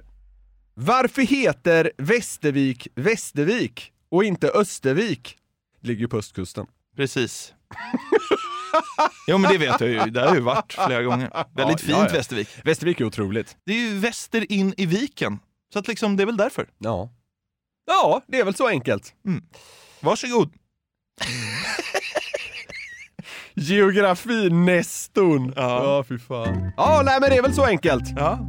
Varför 0.74 1.22
heter 1.22 1.92
Västervik 1.98 2.88
Västervik 2.96 3.92
och 4.10 4.24
inte 4.24 4.50
Östervik? 4.50 5.38
Ligger 5.82 6.02
ju 6.02 6.08
på 6.08 6.18
östkusten. 6.18 6.66
Precis. 6.96 7.54
Jo 9.28 9.38
men 9.38 9.52
det 9.52 9.58
vet 9.58 9.82
jag 9.82 9.90
ju, 9.90 10.00
det 10.12 10.20
har 10.20 10.28
jag 10.28 10.36
ju 10.36 10.42
varit 10.42 10.74
flera 10.74 11.04
gånger. 11.04 11.30
Väldigt 11.56 11.58
Ja, 11.84 11.88
fint 11.88 11.90
ja, 11.98 12.06
ja. 12.08 12.14
Västervik. 12.14 12.48
Västervik 12.64 13.00
är 13.02 13.06
otroligt. 13.06 13.58
Det 13.66 13.72
är 13.74 13.78
ju 13.78 14.00
väster 14.00 14.52
in 14.52 14.74
i 14.78 14.86
viken. 14.86 15.40
Så 15.74 15.80
att 15.80 15.88
liksom, 15.88 16.18
det 16.18 16.24
är 16.24 16.26
väl 16.26 16.38
därför. 16.38 16.70
Ja. 16.78 17.10
Ja, 17.86 18.22
det 18.28 18.40
är 18.40 18.46
väl 18.46 18.56
så 18.56 18.68
enkelt. 18.68 19.14
Varsågod. 20.00 20.54
Geografi-nestorn. 23.56 25.54
Ja. 25.56 25.84
ja, 25.84 26.04
fy 26.10 26.20
fan. 26.20 26.72
Ja, 26.78 27.02
nej 27.06 27.18
men 27.22 27.30
det 27.30 27.38
är 27.38 27.42
väl 27.42 27.54
så 27.54 27.66
enkelt. 27.66 28.04
Ja. 28.16 28.40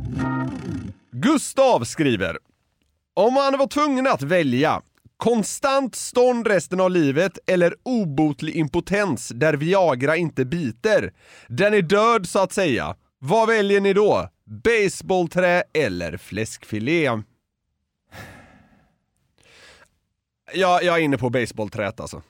Gustav 1.13 1.85
skriver. 1.85 2.39
Om 3.15 3.35
man 3.35 3.59
var 3.59 3.67
tvungen 3.67 4.07
att 4.07 4.23
välja 4.23 4.83
konstant 5.17 5.95
stånd 5.95 6.47
resten 6.47 6.81
av 6.81 6.91
livet 6.91 7.39
eller 7.47 7.75
obotlig 7.83 8.57
impotens 8.57 9.29
där 9.29 9.55
Viagra 9.55 10.17
inte 10.17 10.45
biter. 10.45 11.13
Den 11.49 11.75
är 11.75 11.83
död 11.83 12.29
så 12.29 12.39
att 12.39 12.53
säga. 12.53 12.97
Vad 13.19 13.49
väljer 13.49 13.81
ni 13.81 13.93
då? 13.93 14.29
Baseballträ 14.65 15.63
eller 15.75 16.17
fläskfilé? 16.17 17.23
Ja, 20.55 20.83
jag 20.83 20.99
är 20.99 21.03
inne 21.03 21.19
på 21.19 21.31
baseballträet 21.31 22.01
alltså. 22.01 22.23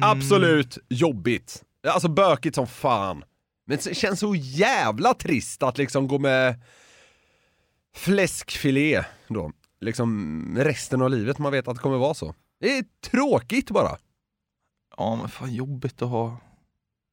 Absolut 0.00 0.78
jobbigt. 0.88 1.62
Alltså 1.88 2.08
bökigt 2.08 2.54
som 2.54 2.66
fan. 2.66 3.24
Men 3.66 3.78
det 3.84 3.94
känns 3.94 4.20
så 4.20 4.34
jävla 4.34 5.14
trist 5.14 5.62
att 5.62 5.78
liksom 5.78 6.08
gå 6.08 6.18
med 6.18 6.60
fläskfilé 7.94 9.04
då. 9.28 9.52
Liksom 9.80 10.56
resten 10.58 11.02
av 11.02 11.10
livet, 11.10 11.38
man 11.38 11.52
vet 11.52 11.68
att 11.68 11.76
det 11.76 11.82
kommer 11.82 11.98
vara 11.98 12.14
så. 12.14 12.34
Det 12.60 12.78
är 12.78 12.84
tråkigt 13.10 13.70
bara. 13.70 13.96
Ja 14.96 15.16
men 15.16 15.28
fan 15.28 15.54
jobbigt 15.54 16.02
att 16.02 16.08
ha 16.08 16.36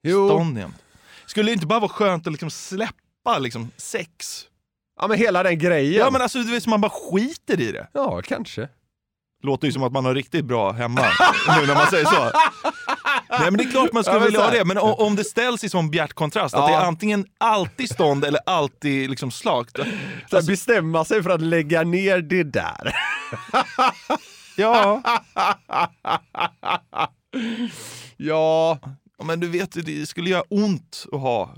Jo, 0.03 0.29
stånd 0.29 0.57
igen. 0.57 0.73
Skulle 1.25 1.49
det 1.51 1.53
inte 1.53 1.67
bara 1.67 1.79
vara 1.79 1.91
skönt 1.91 2.27
att 2.27 2.33
liksom 2.33 2.49
släppa 2.49 3.39
liksom 3.39 3.71
sex? 3.77 4.45
ja 4.99 5.07
men 5.07 5.17
hela 5.17 5.43
den 5.43 5.59
grejen. 5.59 5.99
Ja 5.99 6.11
men 6.11 6.21
alltså 6.21 6.39
du 6.39 6.51
vet, 6.51 6.67
man 6.67 6.81
bara 6.81 6.91
skiter 6.91 7.61
i 7.61 7.71
det. 7.71 7.87
Ja, 7.93 8.21
kanske. 8.21 8.69
Låter 9.43 9.67
ju 9.67 9.73
som 9.73 9.83
att 9.83 9.91
man 9.91 10.05
har 10.05 10.15
riktigt 10.15 10.45
bra 10.45 10.71
hemma 10.71 11.01
nu 11.61 11.67
när 11.67 11.73
man 11.75 11.87
säger 11.87 12.05
så. 12.05 12.31
Nej 13.29 13.41
men 13.51 13.57
det 13.57 13.63
är 13.63 13.71
klart 13.71 13.93
man 13.93 14.03
skulle 14.03 14.19
Ja, 14.19 14.25
vilja 14.25 14.41
ha 14.41 14.51
det, 14.51 14.65
men 14.65 14.77
om 14.77 15.15
det 15.15 15.23
ställs 15.23 15.63
i 15.63 15.69
sån 15.69 15.89
bjärt 15.91 16.13
kontrast, 16.13 16.55
att 16.55 16.61
Ja. 16.61 16.67
det 16.67 16.73
är 16.83 16.87
antingen 16.87 17.25
alltid 17.37 17.89
stånd 17.91 18.25
eller 18.25 18.39
alltid 18.45 19.09
liksom 19.09 19.31
slakt. 19.31 19.77
Så 20.29 20.35
här, 20.35 20.47
bestämma 20.47 21.05
sig 21.05 21.23
för 21.23 21.29
att 21.29 21.41
lägga 21.41 21.83
ner 21.83 22.21
det 22.21 22.43
där. 22.43 22.95
Ja, 24.59 25.01
Ja, 28.17 28.79
men 29.23 29.39
du 29.39 29.47
vet, 29.49 29.85
det 29.85 30.05
skulle 30.09 30.29
göra 30.29 30.43
ont 30.49 31.05
att 31.11 31.19
ha. 31.19 31.55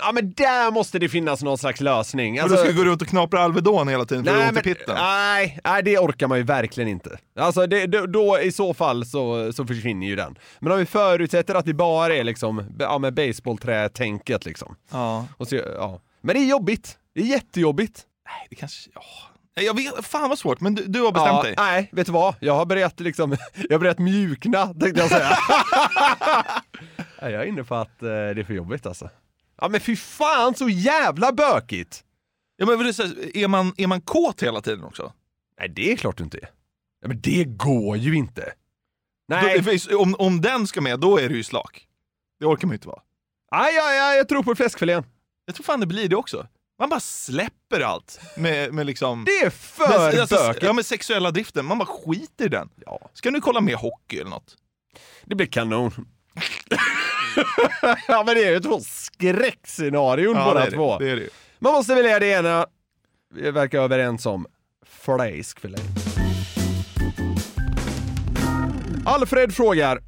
Ja 0.00 0.12
men 0.12 0.32
där 0.32 0.70
måste 0.70 0.98
det 0.98 1.08
finnas 1.08 1.42
någon 1.42 1.58
slags 1.58 1.80
lösning. 1.80 2.38
Alltså, 2.38 2.56
du 2.56 2.62
ska 2.64 2.72
gå 2.72 2.84
runt 2.84 3.02
och 3.02 3.08
knapra 3.08 3.40
Alvedon 3.40 3.88
hela 3.88 4.04
tiden 4.04 4.24
för 4.24 4.30
att 4.30 4.38
Nej, 4.38 4.48
ont 4.48 4.52
i 4.52 4.54
men, 4.54 4.74
pitten. 4.74 4.94
nej, 4.98 5.58
nej, 5.64 5.82
det 5.82 5.98
orkar 5.98 6.26
man 6.26 6.38
ju 6.38 6.44
verkligen 6.44 6.88
inte. 6.88 7.18
Alltså 7.38 7.66
det, 7.66 7.86
då, 7.86 8.06
då 8.06 8.40
i 8.40 8.52
så 8.52 8.74
fall 8.74 9.06
så, 9.06 9.52
så 9.52 9.66
försvinner 9.66 10.06
ju 10.06 10.16
den. 10.16 10.38
Men 10.58 10.72
om 10.72 10.78
vi 10.78 10.86
förutsätter 10.86 11.54
att 11.54 11.64
det 11.64 11.74
bara 11.74 12.14
är 12.14 12.24
liksom, 12.24 12.64
ja 12.78 12.98
med 12.98 13.14
baseballträ-tänket 13.14 14.44
liksom. 14.44 14.76
Ja. 14.90 15.26
Så, 15.48 15.56
ja. 15.56 16.00
Men 16.20 16.36
det 16.36 16.42
är 16.42 16.46
jobbigt. 16.46 16.98
Det 17.14 17.20
är 17.20 17.24
jättejobbigt. 17.26 18.02
Nej, 18.26 18.46
det 18.50 18.56
kanske... 18.56 18.90
Ja. 18.94 19.02
Jag 19.60 19.76
vet, 19.76 20.06
fan 20.06 20.28
vad 20.28 20.38
svårt, 20.38 20.60
men 20.60 20.74
du, 20.74 20.84
du 20.86 21.00
har 21.00 21.12
bestämt 21.12 21.36
ja, 21.36 21.42
dig. 21.42 21.54
Nej, 21.56 21.88
vet 21.92 22.06
du 22.06 22.12
vad? 22.12 22.34
Jag 22.40 22.54
har 22.54 22.66
börjat 22.66 23.00
liksom, 23.00 23.36
jag 23.68 23.74
har 23.74 23.78
börjat 23.78 23.98
mjukna 23.98 24.66
tänkte 24.66 25.00
jag 25.00 25.10
säga. 25.10 25.38
Jag 27.20 27.32
är 27.32 27.44
inne 27.44 27.64
på 27.64 27.74
att 27.74 28.02
eh, 28.02 28.08
det 28.08 28.40
är 28.40 28.44
för 28.44 28.54
jobbigt 28.54 28.86
alltså. 28.86 29.10
Ja 29.58 29.68
men 29.68 29.80
fy 29.80 29.96
fan 29.96 30.54
så 30.54 30.68
jävla 30.68 31.32
bökigt! 31.32 32.04
Ja, 32.56 32.66
men 32.66 32.78
det 32.78 32.94
så 32.94 33.02
här, 33.02 33.36
är, 33.36 33.48
man, 33.48 33.74
är 33.76 33.86
man 33.86 34.00
kåt 34.00 34.42
hela 34.42 34.60
tiden 34.60 34.84
också? 34.84 35.12
Nej 35.58 35.68
det 35.68 35.92
är 35.92 35.96
klart 35.96 36.16
du 36.16 36.24
inte 36.24 36.38
är. 36.38 36.50
Ja, 37.00 37.08
men 37.08 37.20
det 37.20 37.44
går 37.44 37.96
ju 37.96 38.14
inte. 38.14 38.40
Då, 38.40 39.36
Nej, 39.36 39.58
det 39.58 39.64
finns, 39.64 39.88
om, 39.88 40.14
om 40.18 40.40
den 40.40 40.66
ska 40.66 40.80
med, 40.80 41.00
då 41.00 41.18
är 41.18 41.28
du 41.28 41.36
ju 41.36 41.44
slak. 41.44 41.86
Det 42.40 42.46
orkar 42.46 42.66
man 42.66 42.72
ju 42.72 42.76
inte 42.76 42.88
vara. 42.88 43.02
nej, 43.52 43.74
ja, 43.74 43.94
ja, 43.94 44.14
jag 44.14 44.28
tror 44.28 44.42
på 44.42 44.54
fläskfilén. 44.54 45.04
Jag 45.46 45.54
tror 45.54 45.64
fan 45.64 45.80
det 45.80 45.86
blir 45.86 46.08
det 46.08 46.16
också. 46.16 46.46
Man 46.78 46.88
bara 46.88 47.00
släpper 47.00 47.80
allt 47.80 48.20
med, 48.36 48.74
med 48.74 48.86
liksom... 48.86 49.24
Det 49.24 49.38
är 49.38 49.50
för 49.50 49.88
med, 49.88 50.20
alltså, 50.20 50.54
ja, 50.60 50.72
med 50.72 50.86
sexuella 50.86 51.30
driften, 51.30 51.64
man 51.64 51.78
bara 51.78 51.86
skiter 51.86 52.44
i 52.44 52.48
den. 52.48 52.70
Ja, 52.86 53.10
Ska 53.14 53.30
nu 53.30 53.40
kolla 53.40 53.60
mer 53.60 53.76
hockey 53.76 54.18
eller 54.18 54.30
något? 54.30 54.56
det 55.24 55.34
blir 55.34 55.46
kanon. 55.46 55.92
ja 58.08 58.24
men 58.26 58.34
det 58.34 58.44
är 58.44 58.50
ju 58.50 58.60
två 58.60 58.80
skräckscenarion 59.18 60.34
båda 60.34 60.64
det 60.64 60.70
två. 60.70 60.98
det. 60.98 61.04
det 61.04 61.16
det. 61.16 61.28
Man 61.58 61.72
måste 61.72 61.94
välja 61.94 62.18
det 62.18 62.26
ena. 62.26 62.66
Vi 63.34 63.50
verkar 63.50 63.80
överens 63.82 64.26
om 64.26 64.46
fläskfilé. 64.86 65.78
Alfred 69.06 69.54
frågar, 69.54 70.00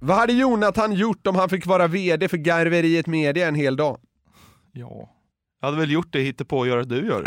vad 0.00 0.16
hade 0.16 0.32
Jonathan 0.32 0.92
gjort 0.92 1.26
om 1.26 1.36
han 1.36 1.48
fick 1.48 1.66
vara 1.66 1.86
VD 1.86 2.28
för 2.28 2.36
Garveriet 2.36 3.06
Media 3.06 3.48
en 3.48 3.54
hel 3.54 3.76
dag? 3.76 4.00
Ja. 4.72 5.10
Jag 5.60 5.68
hade 5.68 5.80
väl 5.80 5.90
gjort 5.90 6.12
det 6.12 6.20
hittepå 6.20 6.58
och 6.58 6.66
göra 6.66 6.84
du 6.84 7.06
gör. 7.06 7.24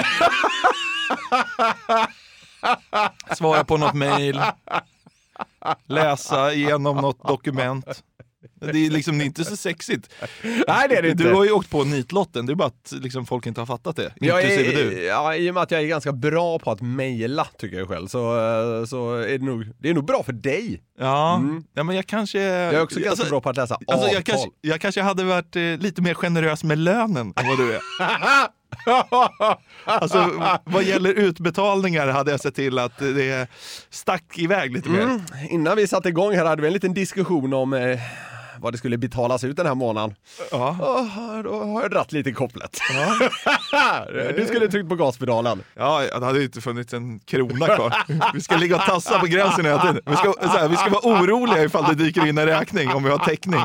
Svara 3.36 3.64
på 3.64 3.78
något 3.78 3.94
mail. 3.94 4.42
Läsa 5.86 6.54
igenom 6.54 6.98
något 6.98 7.28
dokument. 7.28 8.04
Det 8.62 8.86
är 8.86 8.90
liksom 8.90 9.18
det 9.18 9.24
är 9.24 9.26
inte 9.26 9.46
så 9.46 9.56
sexigt. 9.56 10.10
Nej 10.44 10.88
det 10.90 10.96
är 10.98 11.02
det 11.02 11.10
inte. 11.10 11.24
Du 11.24 11.34
har 11.34 11.46
ju 11.46 11.52
åkt 11.52 11.70
på 11.70 11.84
nitlotten, 11.84 12.46
det 12.46 12.54
är 12.54 12.56
bara 12.56 12.68
att 12.68 12.92
liksom 13.02 13.26
folk 13.26 13.46
inte 13.46 13.62
har 13.62 13.66
fattat 13.66 13.96
det. 13.96 14.14
jag 14.20 14.42
Inklusive 14.44 14.82
är, 14.82 14.86
du. 14.90 15.04
Ja, 15.04 15.36
I 15.36 15.50
och 15.50 15.54
med 15.54 15.64
att 15.64 15.72
jag 15.72 15.82
är 15.82 15.86
ganska 15.88 16.12
bra 16.12 16.60
på 16.60 16.72
att 16.72 16.82
mejla 16.82 17.48
tycker 17.58 17.78
jag 17.78 17.88
själv 17.88 18.08
så, 18.08 18.20
eh, 18.80 18.86
så 18.86 19.14
är 19.16 19.38
det 19.38 19.46
nog, 19.46 19.66
det 19.80 19.90
är 19.90 19.94
nog 19.94 20.06
bra 20.06 20.24
för 20.24 20.34
dig. 20.34 20.82
Ja, 21.00 21.36
Mm. 21.36 21.64
ja 21.74 21.84
men 21.84 21.96
jag 21.96 22.08
kanske... 22.08 22.40
Jag 22.42 22.74
är 22.74 22.82
också 22.82 23.00
ganska 23.00 23.10
alltså, 23.10 23.30
bra 23.30 23.42
på 23.42 23.50
att 23.50 23.58
läsa 23.58 23.76
Alltså 23.76 23.94
avtal. 23.94 24.14
jag, 24.14 24.26
kanske, 24.26 24.50
jag 24.62 24.82
kanske 24.82 25.02
hade 25.02 25.24
varit 25.24 25.56
eh, 25.56 25.62
lite 25.62 26.02
mer 26.02 26.14
generös 26.14 26.64
med 26.64 26.78
lönen 26.78 27.34
än 27.36 27.48
vad 27.48 27.58
du 27.58 27.74
är. 27.76 27.82
Alltså 29.86 30.30
vad 30.66 30.84
gäller 30.84 31.14
utbetalningar 31.14 32.08
hade 32.08 32.32
jag 32.32 32.40
sett 32.40 32.56
till 32.56 32.80
att 32.80 32.98
det 32.98 33.48
stack 33.90 34.24
iväg 34.38 34.74
lite 34.74 34.90
mer. 34.90 35.02
Mm. 35.02 35.22
Innan 35.50 35.78
vi 35.78 35.88
satte 35.88 36.10
igång 36.10 36.36
här 36.36 36.46
hade 36.46 36.62
vi 36.62 36.68
en 36.68 36.74
liten 36.74 36.94
diskussion 36.94 37.54
om 37.54 37.74
eh, 37.74 38.00
vad 38.62 38.74
det 38.74 38.78
skulle 38.78 38.98
betalas 38.98 39.44
ut 39.44 39.58
den 39.58 39.66
här 39.66 39.76
månaden. 39.76 40.16
Ja. 40.52 40.78
Oh, 40.80 41.44
då 41.44 41.64
har 41.64 41.82
jag 41.82 41.92
dratt 41.92 42.12
lite 42.12 42.30
i 42.30 42.34
kopplet. 42.34 42.80
du 44.36 44.46
skulle 44.46 44.68
tryckt 44.68 44.90
på 44.90 44.96
gaspedalen. 44.96 45.64
Ja, 45.74 46.04
det 46.20 46.26
hade 46.26 46.40
ju 46.40 46.46
inte 46.46 46.62
funnits 46.62 46.94
en 46.94 47.20
krona 47.20 47.76
kvar. 47.76 47.94
Vi 48.34 48.42
ska 48.42 48.58
ligga 48.58 48.76
och 48.76 48.82
tassa 48.82 49.20
på 49.20 49.26
gränsen 49.26 49.66
hela 49.66 49.82
tiden. 49.82 50.02
Vi 50.06 50.16
ska, 50.16 50.34
här, 50.42 50.68
vi 50.70 50.76
ska 50.76 50.90
vara 50.90 51.22
oroliga 51.22 51.64
ifall 51.64 51.84
det 51.84 52.04
dyker 52.04 52.26
in 52.26 52.38
en 52.38 52.46
räkning 52.46 52.90
om 52.90 53.04
vi 53.04 53.10
har 53.10 53.18
täckning. 53.18 53.62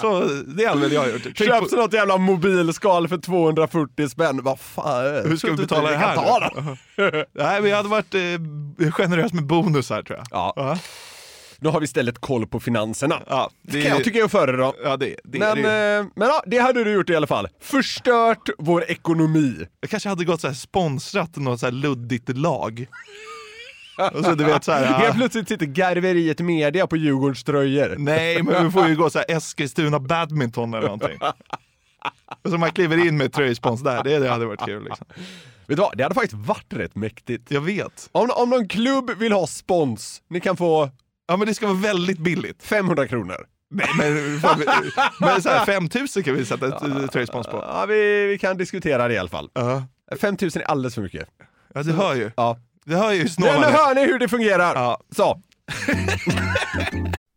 Så 0.00 0.20
det 0.46 0.64
är 0.64 0.76
väl 0.76 0.92
jag 0.92 1.10
gjort. 1.10 1.22
Tryck 1.22 1.38
Köp 1.38 1.70
på, 1.70 1.76
något 1.76 1.92
jävla 1.92 2.16
mobilskal 2.16 3.08
för 3.08 3.18
240 3.18 4.08
spänn. 4.08 4.40
Vad 4.42 4.60
fan. 4.60 5.04
hur 5.24 5.36
ska 5.36 5.50
vi 5.50 5.56
betala 5.56 5.90
det 5.90 5.96
här? 5.96 6.16
Nej, 7.32 7.60
men 7.60 7.70
jag 7.70 7.76
hade 7.76 7.88
varit 7.88 8.14
eh, 8.14 8.90
generös 8.90 9.32
med 9.32 9.46
bonus 9.46 9.90
här 9.90 10.02
tror 10.02 10.18
jag. 10.18 10.26
Ja. 10.30 10.78
Nu 11.60 11.68
har 11.68 11.80
vi 11.80 11.84
istället 11.84 12.18
koll 12.18 12.46
på 12.46 12.60
finanserna. 12.60 13.22
Ja, 13.26 13.50
Det 13.62 13.82
kan 13.82 13.90
jag 13.90 14.04
tycka 14.04 14.18
är 14.18 14.24
att 14.24 14.30
föredra. 14.30 14.72
Ja, 14.84 14.96
det, 14.96 15.16
det, 15.24 15.38
Men, 15.38 15.62
det. 15.62 15.96
eh, 15.98 16.06
men 16.16 16.28
ja, 16.28 16.42
det 16.46 16.58
hade 16.58 16.84
du 16.84 16.92
gjort 16.92 17.10
i 17.10 17.16
alla 17.16 17.26
fall. 17.26 17.48
Förstört 17.60 18.48
vår 18.58 18.84
ekonomi. 18.90 19.66
Jag 19.80 19.90
kanske 19.90 20.08
hade 20.08 20.24
gått 20.24 20.40
så 20.40 20.46
här 20.46 20.54
sponsrat 20.54 21.36
något 21.36 21.60
så 21.60 21.66
här 21.66 21.72
luddigt 21.72 22.28
lag. 22.36 22.86
Och 24.12 24.24
så 24.24 24.34
du 24.34 24.44
vet 24.44 24.64
så 24.64 24.72
här, 24.72 24.84
Helt 24.86 25.04
ja, 25.04 25.12
plötsligt 25.14 25.48
sitter 25.48 25.66
Garveriet 25.66 26.40
Media 26.40 26.86
på 26.86 26.96
Djurgårdens 26.96 27.44
tröjor. 27.44 27.94
nej 27.98 28.42
men 28.42 28.64
vi 28.64 28.70
får 28.70 28.88
ju 28.88 28.96
gå 28.96 29.10
så 29.10 29.18
här 29.18 29.36
Eskilstuna 29.36 30.00
badminton 30.00 30.74
eller 30.74 30.86
någonting. 30.86 31.18
Och 32.44 32.50
så 32.50 32.58
man 32.58 32.70
kliver 32.72 33.06
in 33.06 33.16
med 33.16 33.32
tröjspons 33.32 33.82
där, 33.82 34.04
det, 34.04 34.18
det 34.18 34.28
hade 34.28 34.46
varit 34.46 34.64
kul 34.64 34.84
liksom. 34.84 35.06
Vet 35.66 35.76
du 35.76 35.82
vad, 35.82 35.96
det 35.96 36.02
hade 36.02 36.14
faktiskt 36.14 36.34
varit 36.46 36.72
rätt 36.72 36.94
mäktigt. 36.94 37.50
Jag 37.50 37.60
vet. 37.60 38.08
Om, 38.12 38.30
om 38.36 38.50
någon 38.50 38.68
klubb 38.68 39.10
vill 39.18 39.32
ha 39.32 39.46
spons, 39.46 40.22
ni 40.28 40.40
kan 40.40 40.56
få 40.56 40.90
Ja 41.30 41.36
men 41.36 41.48
det 41.48 41.54
ska 41.54 41.66
vara 41.66 41.76
väldigt 41.76 42.18
billigt. 42.18 42.62
500 42.62 43.08
kronor. 43.08 43.46
Nej 43.70 43.88
men, 43.98 44.40
fan, 44.40 44.62
men 45.20 45.42
så 45.42 45.48
här, 45.48 45.64
5000 45.64 46.22
kan 46.22 46.34
vi 46.34 46.44
sätta 46.44 46.66
ett 46.68 46.82
eh, 46.82 47.06
tröjspons 47.06 47.46
på. 47.46 47.56
Ja, 47.56 47.86
vi, 47.86 48.26
vi 48.26 48.38
kan 48.38 48.56
diskutera 48.56 49.08
det 49.08 49.14
i 49.14 49.18
alla 49.18 49.28
fall. 49.28 49.50
Ja, 49.54 49.82
5000 50.20 50.62
är 50.62 50.66
alldeles 50.66 50.94
för 50.94 51.02
mycket. 51.02 51.28
ja 51.74 51.82
du 51.82 51.92
hör 51.92 52.14
ju. 52.14 52.30
Ja. 52.36 52.58
Du 52.84 52.96
hör 52.96 53.12
ju 53.12 53.20
hur 53.20 53.28
snål 53.28 53.60
nu 53.60 53.66
hör 53.66 53.94
ni 53.94 54.06
hur 54.06 54.18
det 54.18 54.28
fungerar! 54.28 54.74
Ja. 54.74 55.00
Så. 55.16 55.42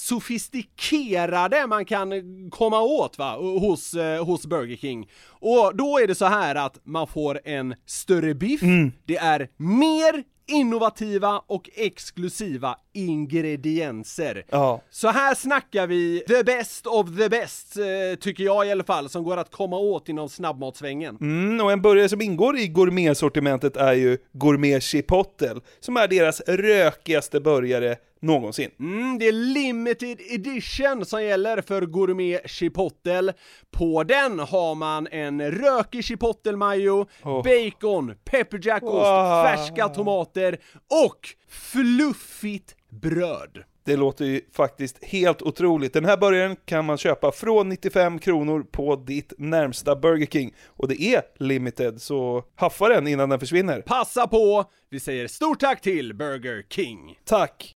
sofistikerade 0.00 1.66
man 1.66 1.84
kan 1.84 2.10
komma 2.50 2.80
åt 2.80 3.18
va, 3.18 3.36
hos, 3.36 3.94
eh, 3.94 4.24
hos 4.24 4.46
Burger 4.46 4.76
King. 4.76 5.10
Och 5.28 5.76
då 5.76 5.98
är 5.98 6.06
det 6.06 6.14
så 6.14 6.24
här 6.24 6.54
att 6.54 6.80
man 6.84 7.06
får 7.06 7.40
en 7.44 7.74
större 7.86 8.34
biff, 8.34 8.60
det 9.06 9.16
är 9.16 9.48
mer 9.56 10.24
innovativa 10.46 11.38
och 11.38 11.70
exklusiva 11.74 12.76
ingredienser. 12.94 14.44
Ja. 14.50 14.80
Så 14.90 15.08
här 15.08 15.34
snackar 15.34 15.86
vi 15.86 16.24
the 16.28 16.44
best 16.44 16.86
of 16.86 17.06
the 17.18 17.28
best, 17.28 17.76
eh, 17.76 18.18
tycker 18.20 18.44
jag 18.44 18.66
i 18.66 18.70
alla 18.70 18.84
fall, 18.84 19.08
som 19.08 19.24
går 19.24 19.36
att 19.36 19.50
komma 19.50 19.76
åt 19.78 20.08
inom 20.08 20.28
snabbmatsvängen. 20.28 21.16
Mm, 21.20 21.60
och 21.64 21.72
en 21.72 21.82
burgare 21.82 22.08
som 22.08 22.20
ingår 22.20 22.58
i 22.58 22.68
gourmetsortimentet 22.68 23.76
är 23.76 23.92
ju 23.92 24.18
Gourmet 24.32 24.82
Chipotle, 24.82 25.60
som 25.80 25.96
är 25.96 26.08
deras 26.08 26.40
rökigaste 26.40 27.40
burgare 27.40 27.96
någonsin. 28.22 28.70
Mm, 28.80 29.18
det 29.18 29.28
är 29.28 29.32
limited 29.32 30.20
edition 30.30 31.04
som 31.04 31.24
gäller 31.24 31.60
för 31.62 31.82
Gourmet 31.82 32.50
Chipotle. 32.50 33.32
På 33.70 34.04
den 34.04 34.38
har 34.38 34.74
man 34.74 35.06
en 35.10 35.50
rökig 35.50 36.04
chipotle 36.04 36.56
mayo, 36.56 37.06
Oh. 37.24 37.42
bacon, 37.42 38.14
pepperjackost, 38.24 38.92
Wow. 38.94 39.44
färska 39.44 39.88
tomater 39.88 40.58
och 41.06 41.28
fluffigt 41.50 42.76
bröd. 42.88 43.64
Det 43.84 43.96
låter 43.96 44.24
ju 44.24 44.40
faktiskt 44.52 45.04
helt 45.04 45.42
otroligt. 45.42 45.92
Den 45.92 46.04
här 46.04 46.16
burgaren 46.16 46.56
kan 46.64 46.84
man 46.84 46.98
köpa 46.98 47.32
från 47.32 47.68
95 47.68 48.18
kronor 48.18 48.62
på 48.70 48.96
ditt 48.96 49.32
närmsta 49.38 49.96
Burger 49.96 50.26
King. 50.26 50.54
Och 50.66 50.88
det 50.88 51.02
är 51.02 51.22
limited, 51.38 52.02
så 52.02 52.44
haffa 52.54 52.88
den 52.88 53.06
innan 53.06 53.28
den 53.28 53.40
försvinner. 53.40 53.80
Passa 53.80 54.26
på! 54.26 54.64
Vi 54.90 55.00
säger 55.00 55.28
stort 55.28 55.60
tack 55.60 55.80
till 55.80 56.14
Burger 56.14 56.64
King. 56.68 57.18
Tack! 57.24 57.76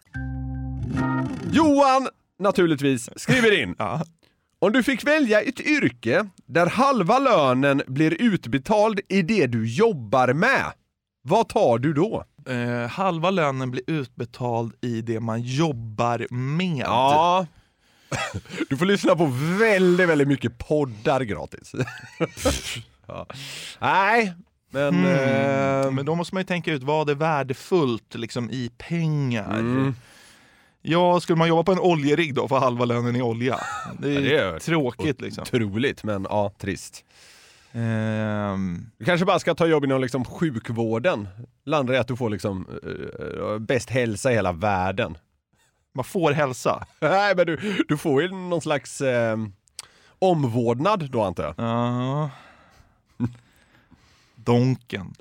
Johan, 1.51 2.07
naturligtvis, 2.39 3.09
skriver 3.15 3.61
in. 3.61 3.75
Ja. 3.79 4.03
Om 4.59 4.71
du 4.71 4.83
fick 4.83 5.07
välja 5.07 5.41
ett 5.41 5.59
yrke 5.59 6.29
där 6.45 6.65
halva 6.65 7.19
lönen 7.19 7.81
blir 7.87 8.21
utbetald 8.21 8.99
i 9.09 9.21
det 9.21 9.47
du 9.47 9.67
jobbar 9.67 10.33
med, 10.33 10.73
vad 11.21 11.49
tar 11.49 11.77
du 11.77 11.93
då? 11.93 12.23
Eh, 12.47 12.89
halva 12.89 13.29
lönen 13.29 13.71
blir 13.71 13.83
utbetald 13.87 14.73
i 14.81 15.01
det 15.01 15.19
man 15.19 15.41
jobbar 15.41 16.27
med. 16.33 16.85
Ja. 16.85 17.47
Du 18.69 18.77
får 18.77 18.85
lyssna 18.85 19.15
på 19.15 19.25
väldigt, 19.59 20.09
väldigt 20.09 20.27
mycket 20.27 20.57
poddar 20.57 21.21
gratis. 21.21 21.71
ja. 23.07 23.27
Nej, 23.79 24.33
men... 24.71 25.05
Mm. 25.05 25.85
eh, 25.85 25.91
Men 25.91 26.05
då 26.05 26.15
måste 26.15 26.35
man 26.35 26.41
ju 26.41 26.45
tänka 26.45 26.73
ut 26.73 26.83
vad 26.83 27.09
är 27.09 27.15
värdefullt 27.15 28.15
liksom, 28.15 28.49
i 28.49 28.71
pengar. 28.77 29.59
Mm. 29.59 29.95
Ja, 30.81 31.19
skulle 31.19 31.37
man 31.37 31.47
jobba 31.47 31.63
på 31.63 31.71
en 31.71 31.79
oljerigg 31.79 32.33
då 32.35 32.47
för 32.47 32.59
halva 32.59 32.85
lönen 32.85 33.15
i 33.15 33.21
olja? 33.21 33.59
Det 33.99 34.07
är, 34.09 34.13
Ja, 34.13 34.19
det 34.21 34.55
är 34.55 34.59
tråkigt 34.59 35.21
liksom. 35.21 35.41
Otroligt, 35.41 36.03
men 36.03 36.27
ja, 36.29 36.51
trist. 36.59 37.05
Ehm, 37.73 38.85
Du 38.97 39.05
kanske 39.05 39.25
bara 39.25 39.39
ska 39.39 39.55
ta 39.55 39.65
jobb 39.65 39.83
inom 39.85 40.01
liksom 40.01 40.25
sjukvården. 40.25 41.27
Landar 41.65 41.93
i 41.93 41.97
att 41.97 42.07
du 42.07 42.15
får 42.15 42.29
liksom 42.29 42.67
eh, 42.83 43.57
bäst 43.59 43.89
hälsa 43.89 44.31
i 44.31 44.35
hela 44.35 44.51
världen. 44.51 45.17
man 45.95 46.03
får 46.03 46.31
hälsa. 46.31 46.85
Nej, 46.99 47.35
men 47.35 47.45
du, 47.45 47.83
du 47.87 47.97
får 47.97 48.21
ju 48.21 48.31
någon 48.31 48.61
slags 48.61 49.01
eh, 49.01 49.37
omvårdnad 50.19 51.09
då 51.11 51.21
antar 51.23 51.43
jag. 51.43 51.53
Ja. 51.57 52.29
Donken. 54.51 55.13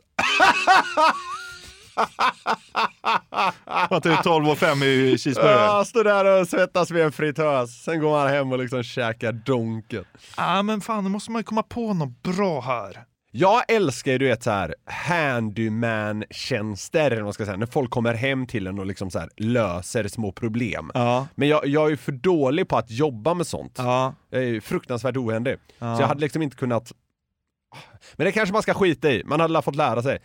Man 3.91 4.01
tar 4.01 4.11
ut 4.11 4.23
12 4.23 4.49
och 4.49 4.59
5 4.59 4.83
i 4.83 5.19
cheeseburgare. 5.19 5.65
Ja, 5.65 5.85
står 5.85 6.05
där 6.05 6.41
och 6.41 6.49
svettas 6.49 6.91
vid 6.91 7.05
en 7.05 7.13
fritös, 7.13 7.85
sen 7.85 8.01
går 8.01 8.11
man 8.11 8.29
hem 8.29 8.53
och 8.53 8.59
liksom 8.59 8.83
käkar 8.83 9.33
donken. 9.33 10.05
Ja, 10.37 10.63
men 10.63 10.81
fan, 10.81 11.05
nu 11.05 11.11
måste 11.11 11.31
man 11.31 11.41
ju 11.41 11.45
komma 11.45 11.63
på 11.63 11.95
något 11.95 12.23
bra 12.23 12.61
här. 12.61 13.05
Jag 13.33 13.63
älskar 13.69 14.13
ju 14.13 14.19
du 14.19 14.29
vet 14.29 14.43
så 14.43 14.51
här 14.51 14.75
handyman-tjänster, 14.87 17.11
eller 17.11 17.23
man 17.23 17.33
ska 17.33 17.45
säga, 17.45 17.57
när 17.57 17.67
folk 17.67 17.91
kommer 17.91 18.15
hem 18.15 18.47
till 18.47 18.67
en 18.67 18.79
och 18.79 18.87
liksom 18.87 19.11
så 19.11 19.19
här 19.19 19.29
löser 19.37 20.09
små 20.09 20.33
problem. 20.33 20.91
Ja. 20.95 21.27
Men 21.35 21.49
jag, 21.49 21.67
jag 21.67 21.93
är 21.93 21.97
för 21.97 22.13
dålig 22.13 22.69
på 22.69 22.77
att 22.77 22.91
jobba 22.91 23.35
med 23.35 23.47
sånt. 23.47 23.75
Ja. 23.79 24.15
Jag 24.31 24.45
är 24.45 24.61
fruktansvärt 24.61 25.17
ohändig. 25.17 25.57
Ja. 25.79 25.97
Så 25.97 26.03
jag 26.03 26.09
hade 26.09 26.21
liksom 26.21 26.43
inte 26.43 26.57
kunnat... 26.57 26.93
Men 28.17 28.25
det 28.25 28.33
kanske 28.33 28.53
man 28.53 28.63
ska 28.63 28.75
skita 28.75 29.11
i, 29.11 29.23
man 29.25 29.41
hade 29.41 29.63
fått 29.63 29.77
lära 29.77 30.03
sig. 30.03 30.19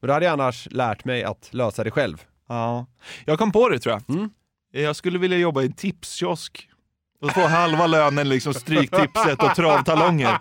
Men 0.00 0.08
då 0.08 0.14
hade 0.14 0.26
jag 0.26 0.32
annars 0.32 0.68
lärt 0.70 1.04
mig 1.04 1.24
att 1.24 1.48
lösa 1.50 1.84
det 1.84 1.90
själv. 1.90 2.22
Ja. 2.48 2.86
Jag 3.24 3.38
kom 3.38 3.52
på 3.52 3.68
det 3.68 3.78
tror 3.78 3.92
jag. 4.06 4.16
Mm. 4.16 4.30
Jag 4.72 4.96
skulle 4.96 5.18
vilja 5.18 5.38
jobba 5.38 5.62
i 5.62 5.66
en 5.66 5.72
tipskiosk. 5.72 6.68
Och 7.20 7.32
få 7.32 7.46
halva 7.46 7.86
lönen 7.86 8.28
liksom 8.28 8.54
stryktipset 8.54 9.42
och 9.42 9.54
travtalonger. 9.54 10.38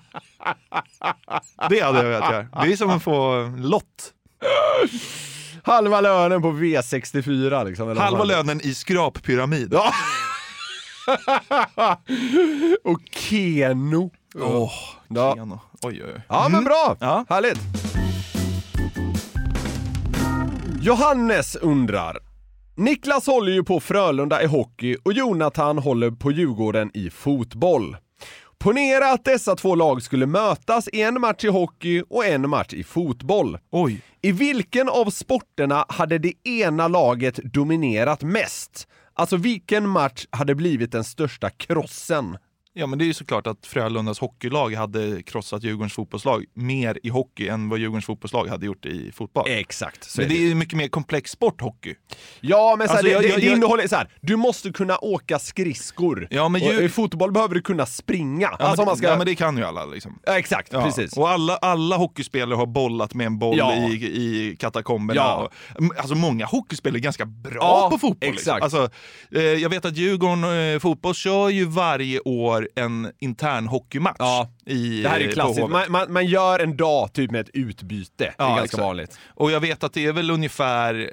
Det 1.69 1.79
hade 1.79 1.97
jag 1.97 2.09
velat 2.09 2.31
göra. 2.31 2.47
Det 2.63 2.71
är 2.73 2.75
som 2.77 2.89
att 2.89 3.03
få 3.03 3.51
lott. 3.57 4.13
Halva 5.63 6.01
lönen 6.01 6.41
på 6.41 6.51
V64 6.51 7.65
liksom. 7.65 7.89
eller 7.89 8.01
Halva 8.01 8.23
lönen 8.23 8.61
i 8.61 8.73
skrappyramid. 8.73 9.73
Ja. 9.73 9.93
och 12.83 12.99
Keno. 13.11 14.11
Åh, 14.35 14.71
Ja. 15.07 15.35
Keno. 15.35 15.59
Oj, 15.83 16.01
oj, 16.03 16.11
oj. 16.15 16.21
Ja 16.29 16.49
men 16.49 16.63
bra, 16.63 16.97
Ja. 16.99 17.25
härligt. 17.29 17.59
Johannes 20.81 21.55
undrar. 21.55 22.17
Niklas 22.75 23.27
håller 23.27 23.51
ju 23.51 23.63
på 23.63 23.79
Frölunda 23.79 24.43
i 24.43 24.45
hockey 24.45 24.95
och 25.05 25.13
Jonathan 25.13 25.77
håller 25.77 26.11
på 26.11 26.31
Djurgården 26.31 26.91
i 26.93 27.09
fotboll. 27.09 27.97
Ponera 28.59 29.11
att 29.11 29.25
dessa 29.25 29.55
två 29.55 29.75
lag 29.75 30.01
skulle 30.01 30.25
mötas 30.25 30.87
i 30.93 31.01
en 31.01 31.21
match 31.21 31.43
i 31.43 31.47
hockey 31.47 32.03
och 32.09 32.25
en 32.25 32.49
match 32.49 32.73
i 32.73 32.83
fotboll. 32.83 33.57
Oj. 33.71 34.01
I 34.21 34.31
vilken 34.31 34.89
av 34.89 35.09
sporterna 35.09 35.85
hade 35.89 36.17
det 36.17 36.47
ena 36.47 36.87
laget 36.87 37.35
dominerat 37.35 38.21
mest? 38.23 38.87
Alltså 39.13 39.37
vilken 39.37 39.89
match 39.89 40.25
hade 40.29 40.55
blivit 40.55 40.91
den 40.91 41.03
största 41.03 41.49
krossen? 41.49 42.37
Ja, 42.75 42.87
men 42.87 42.99
det 42.99 43.05
är 43.05 43.07
ju 43.07 43.13
såklart 43.13 43.47
att 43.47 43.65
Frölundas 43.65 44.19
hockeylag 44.19 44.73
hade 44.73 45.23
krossat 45.23 45.63
Djurgårdens 45.63 45.93
fotbollslag 45.93 46.45
mer 46.53 46.99
i 47.03 47.09
hockey 47.09 47.47
än 47.47 47.69
vad 47.69 47.79
Djurgårdens 47.79 48.05
fotbollslag 48.05 48.47
hade 48.47 48.65
gjort 48.65 48.85
i 48.85 49.11
fotboll. 49.11 49.45
Exakt. 49.49 50.03
så 50.03 50.21
Men 50.21 50.25
är 50.31 50.33
det 50.35 50.39
är 50.43 50.47
ju 50.47 50.55
mycket 50.55 50.77
mer 50.77 50.87
komplex 50.87 51.31
sport, 51.31 51.61
hockey. 51.61 51.95
Ja, 52.41 52.75
men 52.77 52.87
så 52.87 52.93
här, 52.93 52.97
Alltså, 52.99 53.05
det, 53.07 53.11
jag- 53.13 53.21
det, 53.23 53.27
jag- 53.27 53.41
det 53.41 53.47
innehåller 53.47 53.87
så 53.87 53.95
här. 53.95 54.09
du 54.21 54.35
måste 54.35 54.71
kunna 54.71 54.97
åka 54.97 55.39
skridskor. 55.39 56.27
Ja, 56.29 56.49
men 56.49 56.61
ju- 56.61 56.83
I 56.83 56.89
fotboll 56.89 57.31
behöver 57.31 57.55
du 57.55 57.61
kunna 57.61 57.85
springa. 57.85 58.49
Ja, 58.59 58.65
alltså, 58.65 58.85
men, 58.85 58.95
ska... 58.97 59.07
ja, 59.07 59.17
men 59.17 59.25
det 59.25 59.35
kan 59.35 59.57
ju 59.57 59.63
alla 59.63 59.85
liksom. 59.85 60.19
ja, 60.25 60.37
exakt, 60.39 60.73
Ja. 60.73 60.83
precis. 60.83 61.17
Och 61.17 61.29
alla, 61.29 61.55
alla 61.57 61.97
hockeyspelare 61.97 62.55
har 62.57 62.65
bollat 62.65 63.13
med 63.13 63.25
en 63.25 63.39
boll 63.39 63.59
i, 63.59 63.93
i 64.05 64.55
katakomberna. 64.59 65.21
Ja. 65.21 65.49
Och, 65.75 65.97
alltså 65.97 66.15
många 66.15 66.45
hockeyspelare 66.45 66.99
är 66.99 67.01
ganska 67.01 67.25
bra 67.25 67.89
på 67.89 67.97
fotboll. 67.97 68.31
liksom. 68.31 68.55
exakt. 68.55 68.63
Alltså, 68.63 68.89
eh, 69.35 69.41
jag 69.43 69.69
vet 69.69 69.85
att 69.85 69.97
Djurgården 69.97 70.73
eh, 70.73 70.79
fotboll 70.79 71.13
kör 71.15 71.49
ju 71.49 71.65
varje 71.65 72.19
år 72.19 72.62
en 72.75 73.11
intern 73.19 73.67
hockeymatch. 73.67 74.15
Ja. 74.19 74.49
I, 74.65 75.01
Det 75.01 75.09
här 75.09 75.15
är 75.17 75.21
ju 75.21 75.27
på 75.27 75.33
klassiskt. 75.33 75.69
Man, 75.69 75.91
man, 75.91 76.13
man 76.13 76.25
gör 76.25 76.59
en 76.59 76.77
dag 76.77 77.13
typ 77.13 77.31
med 77.31 77.41
ett 77.41 77.49
utbyte. 77.53 78.11
Det 78.17 78.25
är 78.25 78.33
Ja, 78.37 78.47
ganska 78.47 78.63
exakt. 78.65 78.81
vanligt. 78.83 79.17
Och 79.35 79.51
jag 79.51 79.59
vet 79.59 79.83
att 79.83 79.93
det 79.93 80.05
är 80.05 80.11
väl 80.13 80.31
ungefär 80.31 81.09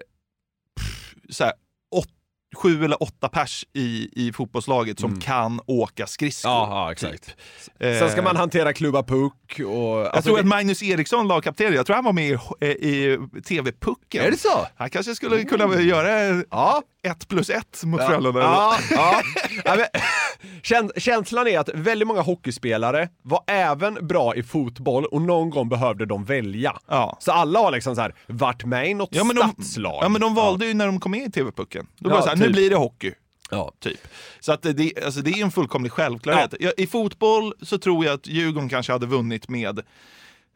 pff, 0.80 1.14
så 1.30 1.44
här, 1.44 1.52
åt, 1.96 2.08
sju 2.56 2.84
eller 2.84 3.02
åtta 3.02 3.28
pers 3.28 3.64
i, 3.72 4.08
i 4.26 4.32
fotbollslaget 4.32 5.00
som 5.00 5.20
kan 5.20 5.60
åka 5.66 6.06
skridskor. 6.06 6.50
Mm. 6.50 6.60
Ja, 6.70 6.84
ja, 6.86 6.92
exakt. 6.92 7.26
Typ. 7.26 7.34
Sen 7.78 8.08
ska 8.10 8.18
Eh, 8.18 8.24
man 8.24 8.36
hantera 8.36 8.72
klubba 8.72 9.02
puck 9.02 9.58
och... 9.58 9.64
Jag 9.64 10.06
alltså, 10.06 10.22
tror 10.22 10.34
det- 10.36 10.40
att 10.40 10.46
Magnus 10.46 10.82
Eriksson, 10.82 11.28
lagkapten, 11.28 11.74
jag 11.74 11.86
tror 11.86 11.94
han 11.96 12.04
var 12.04 12.12
med 12.12 12.28
i, 12.28 12.32
eh, 12.60 12.68
i 12.70 13.18
TV-pucken. 13.44 14.24
Är 14.24 14.30
det 14.30 14.36
så? 14.38 14.66
Han 14.76 14.90
kanske 14.90 15.14
skulle 15.14 15.44
kunna 15.44 15.80
göra 15.80 16.42
Ja. 16.50 16.82
Ett 17.02 17.28
plus 17.28 17.50
ett 17.50 17.84
mot 17.84 18.00
Ja, 18.00 18.08
Frölunda. 18.08 18.40
ja, 18.40 18.76
ja. 18.90 19.22
ja 19.64 19.76
men, 19.76 19.86
käns- 20.62 20.92
känslan 20.96 21.48
är 21.48 21.58
att 21.58 21.68
väldigt 21.74 22.08
många 22.08 22.20
hockeyspelare 22.20 23.08
var 23.22 23.42
även 23.46 24.06
bra 24.06 24.34
i 24.34 24.42
fotboll 24.42 25.04
och 25.04 25.22
någon 25.22 25.50
gång 25.50 25.68
behövde 25.68 26.06
de 26.06 26.24
välja. 26.24 26.78
Ja. 26.88 27.16
Så 27.20 27.32
alla 27.32 27.58
har 27.58 27.70
liksom 27.72 27.94
så 27.96 28.00
här, 28.02 28.14
varit 28.26 28.64
med 28.64 28.88
i 28.90 28.94
något 28.94 29.08
Ja, 29.12 29.24
men 29.24 29.36
de, 29.36 29.42
stadslag. 29.52 30.04
ja 30.04 30.08
men 30.08 30.20
de 30.20 30.34
valde 30.34 30.66
ju 30.66 30.74
när 30.74 30.86
de 30.86 31.00
kom 31.00 31.12
med 31.12 31.26
i 31.28 31.30
TV-pucken. 31.30 31.86
Då 31.98 32.10
Ja, 32.10 32.16
det 32.16 32.22
så 32.22 32.28
här, 32.28 32.36
typ. 32.36 32.46
nu 32.46 32.52
blir 32.52 32.70
det 32.70 32.76
hockey. 32.76 33.12
Ja. 33.50 33.72
Typ. 33.80 34.00
Så 34.40 34.52
att 34.52 34.62
det, 34.62 34.92
alltså 35.04 35.20
det 35.20 35.30
är 35.30 35.42
en 35.44 35.50
fullkomlig 35.50 35.92
självklarhet. 35.92 36.54
Ja. 36.60 36.70
I 36.76 36.86
fotboll 36.86 37.54
så 37.62 37.78
tror 37.78 38.04
jag 38.04 38.14
att 38.14 38.26
Djurgården 38.26 38.68
kanske 38.68 38.92
hade 38.92 39.06
vunnit 39.06 39.48
med 39.48 39.80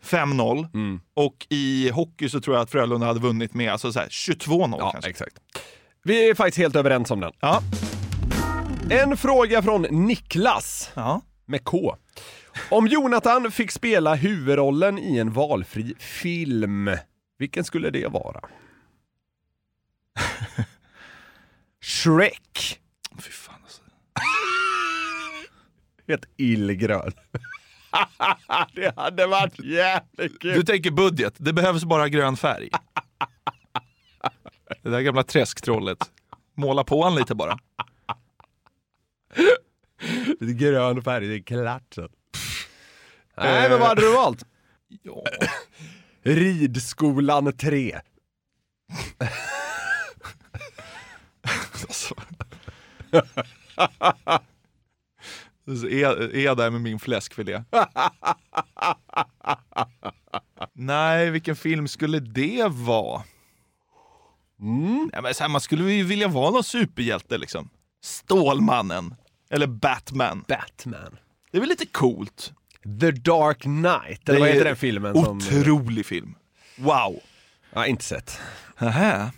5-0 0.04 0.66
Mm. 0.74 1.00
och 1.14 1.46
i 1.48 1.90
hockey 1.90 2.28
så 2.28 2.40
tror 2.40 2.56
jag 2.56 2.62
att 2.62 2.70
Frölunda 2.70 3.06
hade 3.06 3.20
vunnit 3.20 3.54
med 3.54 3.72
alltså 3.72 3.92
så 3.92 3.98
här 4.00 4.08
22-0 4.08 4.76
Ja, 4.78 4.90
kanske. 4.90 5.10
exakt. 5.10 5.34
Vi 6.04 6.30
är 6.30 6.34
faktiskt 6.34 6.58
helt 6.58 6.76
överens 6.76 7.10
om 7.10 7.20
den. 7.20 7.32
Ja. 7.40 7.62
En 8.90 9.16
fråga 9.16 9.62
från 9.62 9.82
Niklas 9.82 10.90
Ja. 10.94 11.20
med 11.46 11.64
K. 11.64 11.96
Om 12.70 12.86
Jonathan 12.86 13.50
fick 13.50 13.70
spela 13.70 14.14
huvudrollen 14.14 14.98
i 14.98 15.18
en 15.18 15.32
valfri 15.32 15.94
film, 15.98 16.90
vilken 17.38 17.64
skulle 17.64 17.90
det 17.90 18.06
vara? 18.06 18.40
Shrek. 21.82 22.80
Fy 23.18 23.30
fan 23.30 23.54
alltså. 23.62 23.82
Helt 26.08 26.24
illgrön. 26.36 27.12
det 28.74 28.92
hade 28.96 29.26
varit 29.26 29.58
jävligt 29.64 30.40
kul. 30.40 30.54
Du 30.54 30.62
tänker 30.62 30.90
budget, 30.90 31.34
det 31.38 31.52
behövs 31.52 31.84
bara 31.84 32.08
grön 32.08 32.36
färg. 32.36 32.68
Det 34.82 34.90
där 34.90 35.00
gamla 35.00 35.22
träsktrollet. 35.22 35.98
Måla 36.54 36.84
på 36.84 37.02
han 37.04 37.14
lite 37.14 37.34
bara. 37.34 37.58
Lite 40.40 40.52
grön 40.64 41.02
färg, 41.02 41.26
det 41.26 41.34
är 41.34 41.42
klart 41.42 41.94
så. 41.94 42.08
Nej, 43.36 43.68
men 43.70 43.78
vad 43.80 43.88
hade 43.88 44.00
du 44.00 44.12
valt? 44.12 44.44
Ja. 45.02 45.24
Ridskolan 46.22 47.52
3. 47.56 48.00
Alltså. 51.82 52.14
Så 55.80 55.86
är, 55.88 56.34
är 56.34 56.40
jag 56.44 56.56
där 56.56 56.70
med 56.70 56.80
min 56.80 56.98
fläskfilé. 56.98 57.64
Nej, 60.72 61.30
vilken 61.30 61.56
film 61.56 61.88
skulle 61.88 62.18
det 62.20 62.66
vara? 62.68 63.22
Nej, 65.14 65.22
men 65.22 65.34
så 65.34 65.44
här, 65.44 65.48
man 65.48 65.60
skulle 65.60 65.92
ju 65.92 66.04
vilja 66.04 66.28
vara 66.28 66.50
någon 66.50 66.64
superhjälte 66.64 67.38
liksom. 67.38 67.68
Stålmannen. 68.02 69.14
Eller 69.50 69.66
Batman. 69.66 70.44
Batman. 70.48 71.16
Det 71.50 71.58
är 71.58 71.60
väl 71.60 71.68
lite 71.68 71.86
coolt? 71.86 72.52
The 73.00 73.10
Dark 73.10 73.60
Knight, 73.60 74.28
eller 74.28 74.40
vad 74.40 74.48
heter 74.48 74.64
den 74.64 74.76
filmen? 74.76 75.14
Som... 75.14 75.36
Otrolig 75.36 76.06
film. 76.06 76.34
Wow. 76.76 77.20
Ja, 77.72 77.86
inte 77.86 78.04
sett. 78.04 78.40
Nähä. 78.78 79.32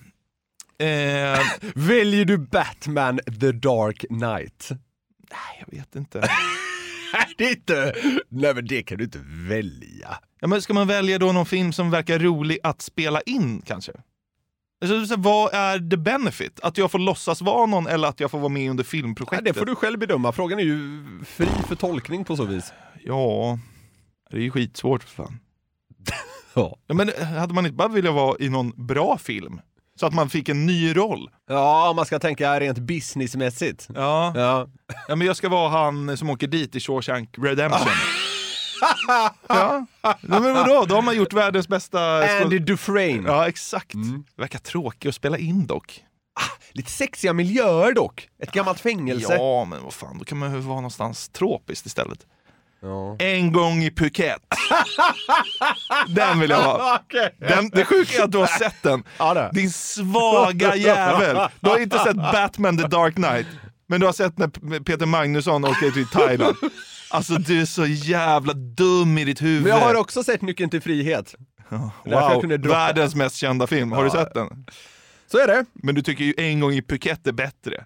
Eh, 0.78 1.40
Väljer 1.74 2.24
du 2.24 2.38
Batman 2.38 3.20
The 3.40 3.52
Dark 3.52 4.04
Knight? 4.08 4.68
nej, 5.30 5.66
jag 5.66 5.78
vet 5.78 5.96
inte. 5.96 6.28
Det 7.38 7.44
är 7.44 7.50
inte... 7.50 7.94
Nej, 8.28 8.54
men 8.54 8.66
det 8.66 8.82
kan 8.82 8.98
du 8.98 9.04
inte 9.04 9.20
välja. 9.48 10.18
Ja, 10.40 10.46
men 10.46 10.62
ska 10.62 10.74
man 10.74 10.86
välja 10.86 11.18
då 11.18 11.32
någon 11.32 11.46
film 11.46 11.72
som 11.72 11.90
verkar 11.90 12.18
rolig 12.18 12.58
att 12.62 12.82
spela 12.82 13.20
in 13.20 13.62
kanske? 13.62 13.92
Alltså, 14.80 15.06
så 15.06 15.20
vad 15.20 15.54
är 15.54 15.90
the 15.90 15.96
benefit? 15.96 16.60
Att 16.62 16.78
jag 16.78 16.90
får 16.90 16.98
låtsas 16.98 17.42
vara 17.42 17.66
någon 17.66 17.86
eller 17.86 18.08
att 18.08 18.20
jag 18.20 18.30
får 18.30 18.38
vara 18.38 18.48
med 18.48 18.70
under 18.70 18.84
Nej, 18.84 18.88
filmprojektet? 18.88 19.44
det 19.44 19.54
får 19.58 19.66
du 19.66 19.74
själv 19.74 19.98
bedöma. 19.98 20.32
Frågan 20.32 20.58
är 20.58 20.62
ju 20.64 21.04
fri 21.24 21.46
för 21.68 21.74
tolkning 21.76 22.24
på 22.24 22.36
så 22.36 22.44
vis. 22.44 22.72
Ja, 23.04 23.58
det 24.30 24.36
är 24.36 24.40
ju 24.40 24.50
skitsvårt 24.50 25.02
för 25.02 25.10
fan. 25.24 25.38
Ja. 26.54 26.76
Ja, 26.86 26.94
men 26.94 27.10
hade 27.38 27.54
man 27.54 27.66
inte 27.66 27.76
bara 27.76 27.88
velat 27.88 28.14
vara 28.14 28.36
i 28.40 28.48
någon 28.48 28.86
bra 28.86 29.18
film? 29.18 29.60
Så 30.00 30.06
att 30.06 30.14
man 30.14 30.30
fick 30.30 30.48
en 30.48 30.66
ny 30.66 30.96
roll? 30.96 31.30
Ja, 31.48 31.90
om 31.90 31.96
man 31.96 32.06
ska 32.06 32.18
tänka 32.18 32.60
rent 32.60 32.78
businessmässigt. 32.78 33.88
Ja, 33.94 34.32
Ja. 34.36 34.66
ja 35.08 35.16
men 35.16 35.26
jag 35.26 35.36
ska 35.36 35.48
vara 35.48 35.68
han 35.68 36.16
som 36.16 36.30
åker 36.30 36.46
dit 36.46 36.76
i 36.76 36.80
Shawshank 36.80 37.34
Redemption. 37.38 37.88
ja. 39.08 39.34
ja, 40.02 40.16
men 40.20 40.54
vadå? 40.54 40.84
Då 40.88 40.94
har 40.94 41.02
man 41.02 41.16
gjort 41.16 41.32
världens 41.32 41.68
bästa... 41.68 42.28
Andy 42.42 42.58
Dufresne. 42.58 43.22
Ja, 43.26 43.48
exakt. 43.48 43.94
Mm. 43.94 44.24
Verkar 44.36 44.58
tråkig 44.58 45.08
att 45.08 45.14
spela 45.14 45.38
in 45.38 45.66
dock. 45.66 46.02
Lite 46.72 46.90
sexiga 46.90 47.32
miljöer 47.32 47.92
dock. 47.92 48.28
Ett 48.42 48.52
gammalt 48.52 48.80
fängelse. 48.80 49.34
Ja, 49.34 49.64
men 49.64 49.82
vad 49.82 49.92
fan, 49.92 50.18
då 50.18 50.24
kan 50.24 50.38
man 50.38 50.54
ju 50.54 50.60
vara 50.60 50.76
någonstans 50.76 51.28
tropiskt 51.28 51.86
istället. 51.86 52.26
Ja. 52.82 53.16
En 53.18 53.52
gång 53.52 53.82
i 53.82 53.90
Phuket. 53.90 54.42
den 56.08 56.40
vill 56.40 56.50
jag 56.50 56.62
ha. 56.62 57.02
Den, 57.38 57.68
det 57.68 57.84
sjuka 57.84 58.18
är 58.18 58.24
att 58.24 58.32
du 58.32 58.38
har 58.38 58.46
sett 58.46 58.82
den. 58.82 59.04
Ja, 59.18 59.34
det. 59.34 59.50
Din 59.52 59.70
svaga 59.70 60.76
jävel. 60.76 61.48
Du 61.60 61.70
har 61.70 61.78
inte 61.78 61.98
sett 61.98 62.16
Batman 62.16 62.78
the 62.78 62.88
Dark 62.88 63.14
Knight. 63.14 63.46
Men 63.88 64.00
du 64.00 64.06
har 64.06 64.12
sett 64.12 64.38
när 64.38 64.80
Peter 64.80 65.06
Magnusson 65.06 65.64
åker 65.64 65.90
till 65.90 66.08
Thailand. 66.08 66.56
Alltså 67.10 67.34
du 67.34 67.60
är 67.60 67.64
så 67.64 67.86
jävla 67.86 68.52
dum 68.52 69.18
i 69.18 69.24
ditt 69.24 69.42
huvud. 69.42 69.62
Men 69.62 69.72
jag 69.72 69.80
har 69.80 69.94
också 69.94 70.24
sett 70.24 70.42
Nyckeln 70.42 70.70
till 70.70 70.80
frihet. 70.82 71.34
jag 72.04 72.32
Wow, 72.32 72.40
kunde 72.40 72.56
världens 72.58 73.14
mest 73.14 73.36
kända 73.36 73.66
film. 73.66 73.92
Har 73.92 74.02
du 74.04 74.10
Ja. 74.14 74.24
sett 74.24 74.34
den? 74.34 74.66
Så 75.26 75.38
är 75.38 75.46
det. 75.46 75.64
Men 75.74 75.94
du 75.94 76.02
tycker 76.02 76.24
ju 76.24 76.34
En 76.36 76.60
gång 76.60 76.72
i 76.72 76.82
Phuket 76.82 77.26
är 77.26 77.32
bättre. 77.32 77.84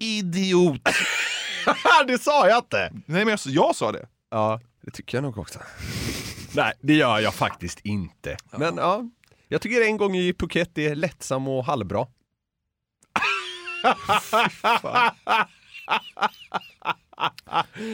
Idiot! 0.00 0.80
det 2.06 2.18
sa 2.22 2.48
jag 2.48 2.58
inte. 2.58 2.92
Nej 3.06 3.24
men 3.24 3.28
jag, 3.28 3.38
jag 3.44 3.76
sa 3.76 3.92
det. 3.92 4.06
Ja, 4.30 4.60
det 4.82 4.90
tycker 4.90 5.16
jag 5.16 5.22
nog 5.22 5.38
också. 5.38 5.58
Nej, 6.52 6.72
det 6.80 6.94
gör 6.94 7.20
jag 7.20 7.34
faktiskt 7.34 7.80
inte. 7.84 8.36
Men 8.58 8.76
ja, 8.76 9.02
jag 9.48 9.60
tycker 9.60 9.86
en 9.86 9.96
gång 9.96 10.16
i 10.16 10.32
Phuket 10.32 10.78
är 10.78 10.94
lättsam 10.94 11.48
och 11.48 11.64
halvbra. 11.64 12.06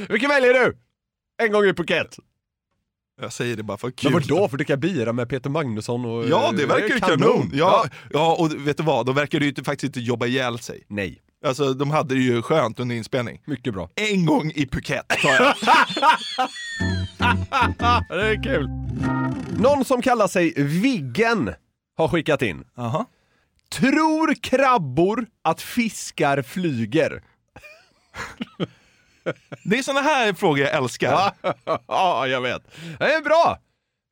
Vilken 0.09 0.29
väljer 0.31 0.55
du? 0.55 0.77
En 1.43 1.53
gång 1.53 1.65
i 1.65 1.75
Phuket. 1.75 2.19
Jag 3.21 3.33
säger 3.33 3.57
det 3.57 3.63
bara 3.63 3.79
för 3.79 3.91
kul. 3.91 4.13
Men 4.13 4.23
vadå, 4.29 4.49
för 4.49 4.57
dricka 4.57 4.77
bira 4.77 5.13
med 5.13 5.29
Peter 5.29 5.51
Magnusson 5.51 6.05
och... 6.05 6.29
Ja, 6.29 6.53
det 6.57 6.63
eh, 6.63 6.69
verkar 6.69 6.95
ju 6.95 7.01
kanon. 7.01 7.19
kanon. 7.19 7.51
Ja, 7.55 7.85
ja, 8.11 8.37
och 8.39 8.67
vet 8.69 8.77
du 8.77 8.83
vad? 8.83 9.07
De 9.07 9.15
verkar 9.15 9.41
ju 9.41 9.49
inte, 9.49 9.65
faktiskt 9.65 9.85
inte 9.97 10.01
jobba 10.01 10.27
ihjäl 10.27 10.59
sig. 10.59 10.85
Nej, 10.89 11.21
Alltså, 11.45 11.75
de 11.75 11.91
hade 11.91 12.15
det 12.15 12.21
ju 12.21 12.43
skönt 12.43 12.81
under 12.81 12.97
inspelning. 12.97 13.43
mycket 13.45 13.75
bra. 13.75 13.91
En 13.95 14.27
gång 14.27 14.53
i 14.55 14.67
Phuket, 14.67 15.09
tar 15.09 15.31
jag. 15.31 15.55
Det 18.09 18.27
är 18.27 18.43
kul. 18.43 18.69
Någon 19.59 19.85
som 19.85 20.03
kallar 20.03 20.29
sig 20.29 20.55
Viggen 20.57 21.55
har 21.97 22.09
skickat 22.09 22.43
in. 22.43 22.65
Aha. 22.77 23.07
Tror 23.69 24.35
krabbor 24.35 25.27
att 25.43 25.63
fiskar 25.63 26.43
flyger? 26.43 27.23
Det 29.65 29.79
är 29.79 29.83
såna 29.83 30.01
här 30.01 30.33
frågor 30.33 30.59
jag 30.59 30.75
älskar. 30.75 31.33
ja, 31.87 32.27
jag 32.27 32.41
vet. 32.41 32.63
Det 32.99 33.15
är 33.15 33.23
bra! 33.23 33.59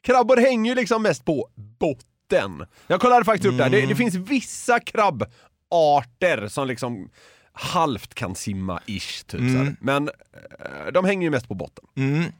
Krabbor 0.02 0.37
hänger 0.37 0.70
ju 0.70 0.74
liksom 0.74 1.02
mest 1.02 1.24
på 1.24 1.48
botten. 1.54 2.66
Jag 2.87 3.00
kollade 3.00 3.24
faktiskt 3.24 3.46
upp 3.46 3.59
det 3.59 3.64
här. 3.64 3.70
Det, 3.70 3.87
det 3.87 3.94
finns 3.94 4.14
vissa 4.14 4.81
krabbarter 4.81 6.48
som 6.48 6.66
liksom 6.66 7.11
halvt 7.52 8.14
kan 8.14 8.35
simma 8.35 8.81
ish 8.87 9.24
typ 9.26 9.40
Mm. 9.40 9.76
Men 9.81 10.09
eh, 10.09 10.92
de 10.92 11.04
hänger 11.04 11.22
ju 11.22 11.31
mest 11.31 11.48
på 11.48 11.54
botten. 11.54 11.85
Mm. 11.96 12.33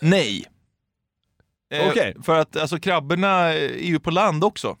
Nej. 0.00 0.44
Eh, 1.70 1.88
Okej. 1.88 2.16
För 2.22 2.38
att 2.38 2.56
alltså, 2.56 2.78
krabborna 2.78 3.28
är 3.28 3.78
ju 3.78 4.00
på 4.00 4.10
land 4.10 4.44
också. 4.44 4.76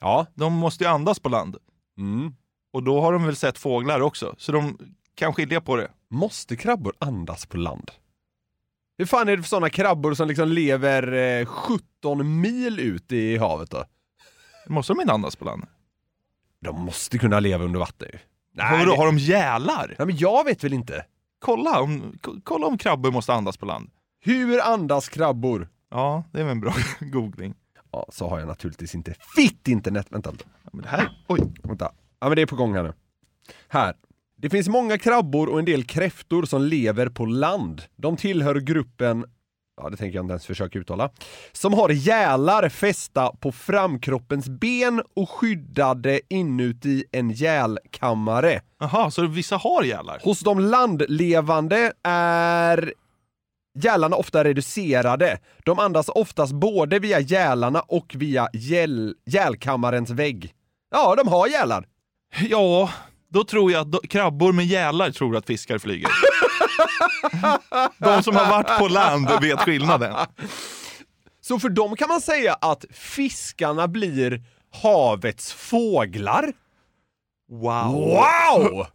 Ja. 0.00 0.26
De 0.34 0.52
måste 0.52 0.84
ju 0.84 0.90
andas 0.90 1.20
på 1.20 1.28
land. 1.28 1.56
Mm. 1.98 2.34
Och 2.72 2.82
då 2.82 3.00
har 3.00 3.12
de 3.12 3.26
väl 3.26 3.36
sett 3.36 3.58
fåglar 3.58 4.00
också, 4.00 4.34
så 4.38 4.52
de 4.52 4.78
kan 5.14 5.32
skilja 5.34 5.60
på 5.60 5.76
det. 5.76 5.90
Måste 6.10 6.56
krabbor 6.56 6.92
andas 6.98 7.46
på 7.46 7.56
land? 7.56 7.90
Hur 8.98 9.06
fan 9.06 9.28
är 9.28 9.36
det 9.36 9.42
för 9.42 9.48
sådana 9.48 9.70
krabbor 9.70 10.14
som 10.14 10.28
liksom 10.28 10.48
lever 10.48 11.12
eh, 11.40 11.46
17 11.46 12.40
mil 12.40 12.80
ut 12.80 13.12
i 13.12 13.36
havet 13.38 13.70
då? 13.70 13.84
Måste 14.66 14.92
de 14.92 15.00
inte 15.00 15.12
andas 15.12 15.36
på 15.36 15.44
land? 15.44 15.66
De 16.60 16.80
måste 16.84 17.18
kunna 17.18 17.40
leva 17.40 17.64
under 17.64 17.80
vatten 17.80 18.08
ju. 18.12 18.18
har, 18.62 18.86
det- 18.86 18.96
har 18.96 19.06
de 19.06 19.18
gälar? 19.18 19.94
Nej 19.98 20.06
men 20.06 20.16
jag 20.16 20.44
vet 20.44 20.64
väl 20.64 20.72
inte. 20.72 21.04
Kolla 21.38 21.80
om, 21.80 22.18
ko- 22.20 22.40
kolla 22.44 22.66
om 22.66 22.78
krabbor 22.78 23.10
måste 23.10 23.32
andas 23.34 23.56
på 23.56 23.66
land. 23.66 23.90
Hur 24.20 24.60
andas 24.60 25.08
krabbor? 25.08 25.68
Ja, 25.90 26.24
det 26.32 26.38
är 26.40 26.44
väl 26.44 26.50
en 26.52 26.60
bra 26.60 26.74
googling. 27.00 27.54
Ja, 27.92 28.06
så 28.12 28.28
har 28.28 28.38
jag 28.38 28.48
naturligtvis 28.48 28.94
inte 28.94 29.14
fitt 29.36 29.68
internet. 29.68 30.06
Vänta. 30.10 30.32
Ja, 30.64 30.70
men 30.72 30.82
det 30.82 30.88
här, 30.88 31.18
oj. 31.28 31.40
Vänta. 31.62 31.92
Ja 32.20 32.28
men 32.28 32.36
det 32.36 32.42
är 32.42 32.46
på 32.46 32.56
gång 32.56 32.74
här 32.74 32.82
nu. 32.82 32.92
Här. 33.68 33.94
Det 34.44 34.50
finns 34.50 34.68
många 34.68 34.98
krabbor 34.98 35.48
och 35.48 35.58
en 35.58 35.64
del 35.64 35.84
kräftor 35.84 36.44
som 36.44 36.62
lever 36.62 37.08
på 37.08 37.26
land. 37.26 37.82
De 37.96 38.16
tillhör 38.16 38.54
gruppen, 38.54 39.24
ja 39.82 39.90
det 39.90 39.96
tänker 39.96 40.18
jag 40.18 40.24
inte 40.24 40.32
ens 40.32 40.46
försöka 40.46 40.78
uttala, 40.78 41.10
som 41.52 41.72
har 41.72 41.90
gälar 41.90 42.68
fästa 42.68 43.32
på 43.36 43.52
framkroppens 43.52 44.48
ben 44.48 45.02
och 45.16 45.30
skyddade 45.30 46.20
inuti 46.28 47.04
en 47.12 47.30
gälkammare. 47.30 48.60
Jaha, 48.78 49.10
så 49.10 49.26
vissa 49.26 49.56
har 49.56 49.82
gälar? 49.84 50.20
Hos 50.24 50.40
de 50.40 50.60
landlevande 50.60 51.92
är 52.02 52.94
gälarna 53.78 54.16
ofta 54.16 54.44
reducerade. 54.44 55.38
De 55.64 55.78
andas 55.78 56.08
oftast 56.08 56.52
både 56.52 56.98
via 56.98 57.20
gälarna 57.20 57.80
och 57.80 58.14
via 58.18 58.48
gäl, 58.52 59.14
gälkammarens 59.26 60.10
vägg. 60.10 60.54
Ja, 60.90 61.14
de 61.16 61.28
har 61.28 61.48
gälar. 61.48 61.86
Ja, 62.48 62.90
då 63.34 63.44
tror 63.44 63.72
jag 63.72 63.80
att 63.80 63.86
do- 63.88 64.06
krabbor 64.08 64.52
med 64.52 64.64
gälar 64.66 65.10
tror 65.10 65.36
att 65.36 65.46
fiskar 65.46 65.78
flyger. 65.78 66.10
De 67.98 68.22
som 68.22 68.36
har 68.36 68.50
varit 68.50 68.78
på 68.78 68.88
land 68.88 69.28
vet 69.40 69.60
skillnaden. 69.60 70.14
Så 71.40 71.58
för 71.58 71.68
dem 71.68 71.96
kan 71.96 72.08
man 72.08 72.20
säga 72.20 72.54
att 72.60 72.84
fiskarna 72.92 73.88
blir 73.88 74.42
havets 74.82 75.52
fåglar. 75.52 76.52
Wow! 77.50 77.92
Wow! 77.94 78.86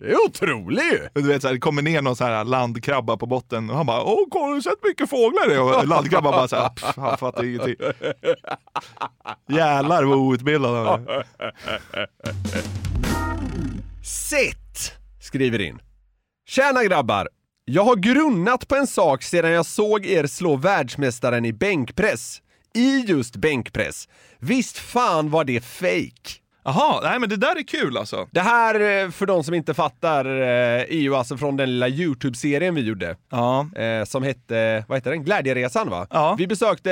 Det 0.00 0.06
är 0.10 0.24
otroligt! 0.26 1.02
Du 1.14 1.22
vet, 1.22 1.42
så 1.42 1.48
här, 1.48 1.54
det 1.54 1.60
kommer 1.60 1.82
ner 1.82 2.02
någon 2.02 2.16
så 2.16 2.24
här 2.24 2.44
landkrabba 2.44 3.16
på 3.16 3.26
botten 3.26 3.70
och 3.70 3.76
han 3.76 3.86
bara 3.86 4.02
Åh, 4.02 4.26
har 4.32 4.54
du 4.54 4.62
sett 4.62 4.84
mycket 4.84 5.10
fåglar? 5.10 5.48
det?" 5.48 5.58
Och 5.58 5.86
landkrabban 5.88 6.32
bara 6.32 6.48
så 6.48 6.56
här, 6.56 6.68
"Pff, 6.68 6.96
han 6.96 7.18
fattar 7.18 7.44
ingenting. 7.44 7.76
Jävlar 9.48 10.04
vad 10.04 10.18
outbildad 10.18 10.86
han 10.86 11.08
är. 11.08 11.26
Sett 14.06 14.92
skriver 15.20 15.60
in. 15.60 15.78
Tjena 16.48 16.84
grabbar! 16.84 17.28
Jag 17.64 17.84
har 17.84 17.96
grunnat 17.96 18.68
på 18.68 18.76
en 18.76 18.86
sak 18.86 19.22
sedan 19.22 19.50
jag 19.50 19.66
såg 19.66 20.06
er 20.06 20.26
slå 20.26 20.56
världsmästaren 20.56 21.44
i 21.44 21.52
bänkpress. 21.52 22.42
I 22.74 22.98
just 22.98 23.36
bänkpress. 23.36 24.08
Visst 24.38 24.78
fan 24.78 25.30
var 25.30 25.44
det 25.44 25.60
fake. 25.60 26.45
Jaha, 26.66 27.00
nej 27.02 27.18
men 27.18 27.28
det 27.28 27.36
där 27.36 27.56
är 27.56 27.62
kul 27.62 27.96
alltså. 27.96 28.28
Det 28.30 28.40
här, 28.40 28.74
eh, 28.74 29.10
för 29.10 29.26
de 29.26 29.44
som 29.44 29.54
inte 29.54 29.74
fattar, 29.74 30.24
eh, 30.24 30.80
är 30.80 31.00
ju 31.00 31.14
alltså 31.14 31.36
från 31.36 31.56
den 31.56 31.70
lilla 31.70 31.88
YouTube-serien 31.88 32.74
vi 32.74 32.80
gjorde. 32.80 33.16
Ja. 33.30 33.66
Eh, 33.76 34.04
som 34.04 34.22
hette, 34.22 34.84
vad 34.88 34.98
heter 34.98 35.10
den? 35.10 35.24
Glädjeresan 35.24 35.90
va? 35.90 36.06
Ja. 36.10 36.34
Vi 36.38 36.46
besökte 36.46 36.90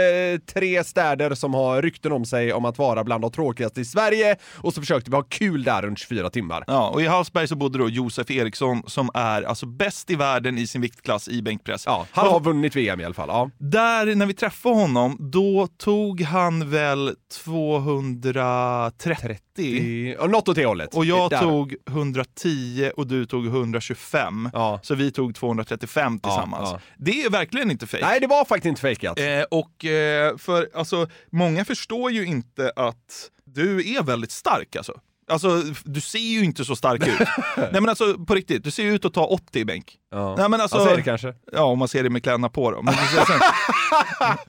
tre 0.55 0.85
städer 0.85 1.35
som 1.35 1.55
har 1.55 1.83
rykten 1.83 2.13
om 2.13 2.25
sig 2.25 2.53
om 2.53 2.65
att 2.65 2.79
vara 2.79 3.05
bland 3.05 3.25
de 3.25 3.33
tråkigaste 3.33 3.81
i 3.81 3.85
Sverige 3.85 4.37
och 4.57 4.75
så 4.75 4.81
försökte 4.81 5.11
vi 5.11 5.17
ha 5.17 5.23
kul 5.23 5.65
där 5.65 5.83
runt 5.83 5.99
24 5.99 6.31
timmar. 6.31 6.65
Ja, 6.67 6.89
och 6.89 7.03
i 7.03 7.07
Hallsberg 7.07 7.49
så 7.49 7.57
bodde 7.57 7.79
då 7.79 7.89
Josef 7.89 8.31
Eriksson 8.31 8.83
som 8.87 9.11
är 9.15 9.43
alltså 9.43 9.67
bäst 9.67 10.11
i 10.11 10.15
världen 10.15 10.59
i 10.59 10.67
sin 10.67 10.81
viktklass 10.81 11.29
i 11.29 11.43
bänkpress. 11.43 11.83
Ja, 11.87 12.07
han 12.11 12.29
har 12.29 12.41
vunnit 12.41 12.77
VM 12.77 13.01
i 13.01 13.05
alla 13.05 13.15
fall. 13.15 13.29
Ja. 13.29 13.51
Där, 13.59 14.15
när 14.15 14.27
vi 14.27 14.35
träffade 14.35 14.75
honom, 14.75 15.17
då 15.21 15.69
tog 15.79 16.21
han 16.21 16.71
väl 16.71 17.15
230. 17.45 19.54
I, 19.59 20.17
och 20.19 20.31
något 20.31 20.49
åt 20.49 20.57
det 20.57 20.65
hållet. 20.65 20.95
Och 20.95 21.05
jag 21.05 21.41
tog 21.41 21.75
110 21.89 22.91
och 22.97 23.07
du 23.07 23.27
tog 23.27 23.47
125. 23.47 24.51
Ja. 24.53 24.81
Så 24.83 24.95
vi 24.95 25.13
tog 25.13 25.35
235 25.35 26.19
tillsammans. 26.19 26.69
ja. 26.73 26.81
Det 26.97 27.23
är 27.23 27.31
verkligen 27.31 27.71
inte 27.71 27.87
fejk. 27.87 28.03
Nej, 28.03 28.21
det 28.21 28.27
var 28.27 28.45
faktiskt 28.45 28.67
inte 28.67 28.81
fejkat. 28.81 29.19
Eh, 29.19 29.43
och 29.51 29.85
eh, 29.85 30.37
för 30.37 30.69
alltså, 30.75 31.09
många 31.31 31.65
förstår 31.65 32.11
ju 32.11 32.27
inte 32.27 32.73
att 32.77 33.31
du 33.45 33.95
är 33.95 34.03
väldigt 34.03 34.31
stark 34.31 34.77
alltså. 34.77 35.01
Alltså, 35.29 35.63
du 35.85 36.01
ser 36.01 36.19
ju 36.19 36.45
inte 36.45 36.65
så 36.65 36.77
stark 36.77 37.07
ut. 37.09 37.19
Nej 37.57 37.69
men 37.73 37.89
alltså 37.89 38.19
på 38.25 38.35
riktigt, 38.35 38.65
du 38.65 38.71
ser 38.71 38.83
ju 38.83 38.95
ut 38.95 39.05
att 39.05 39.15
ta 39.15 39.25
80 39.27 39.59
i 39.59 39.65
bänk. 39.65 39.97
Ja. 40.11 40.35
Nej, 40.39 40.49
men 40.49 40.61
alltså, 40.61 40.79
så 40.79 40.89
är 40.89 40.97
det 40.97 41.03
kanske. 41.03 41.35
Ja, 41.53 41.63
om 41.63 41.79
man 41.79 41.89
ser 41.89 42.03
det 42.03 42.11
med 42.11 42.23
kläderna 42.23 42.49
på 42.49 42.71
då. 42.71 42.83
Men, 42.83 42.95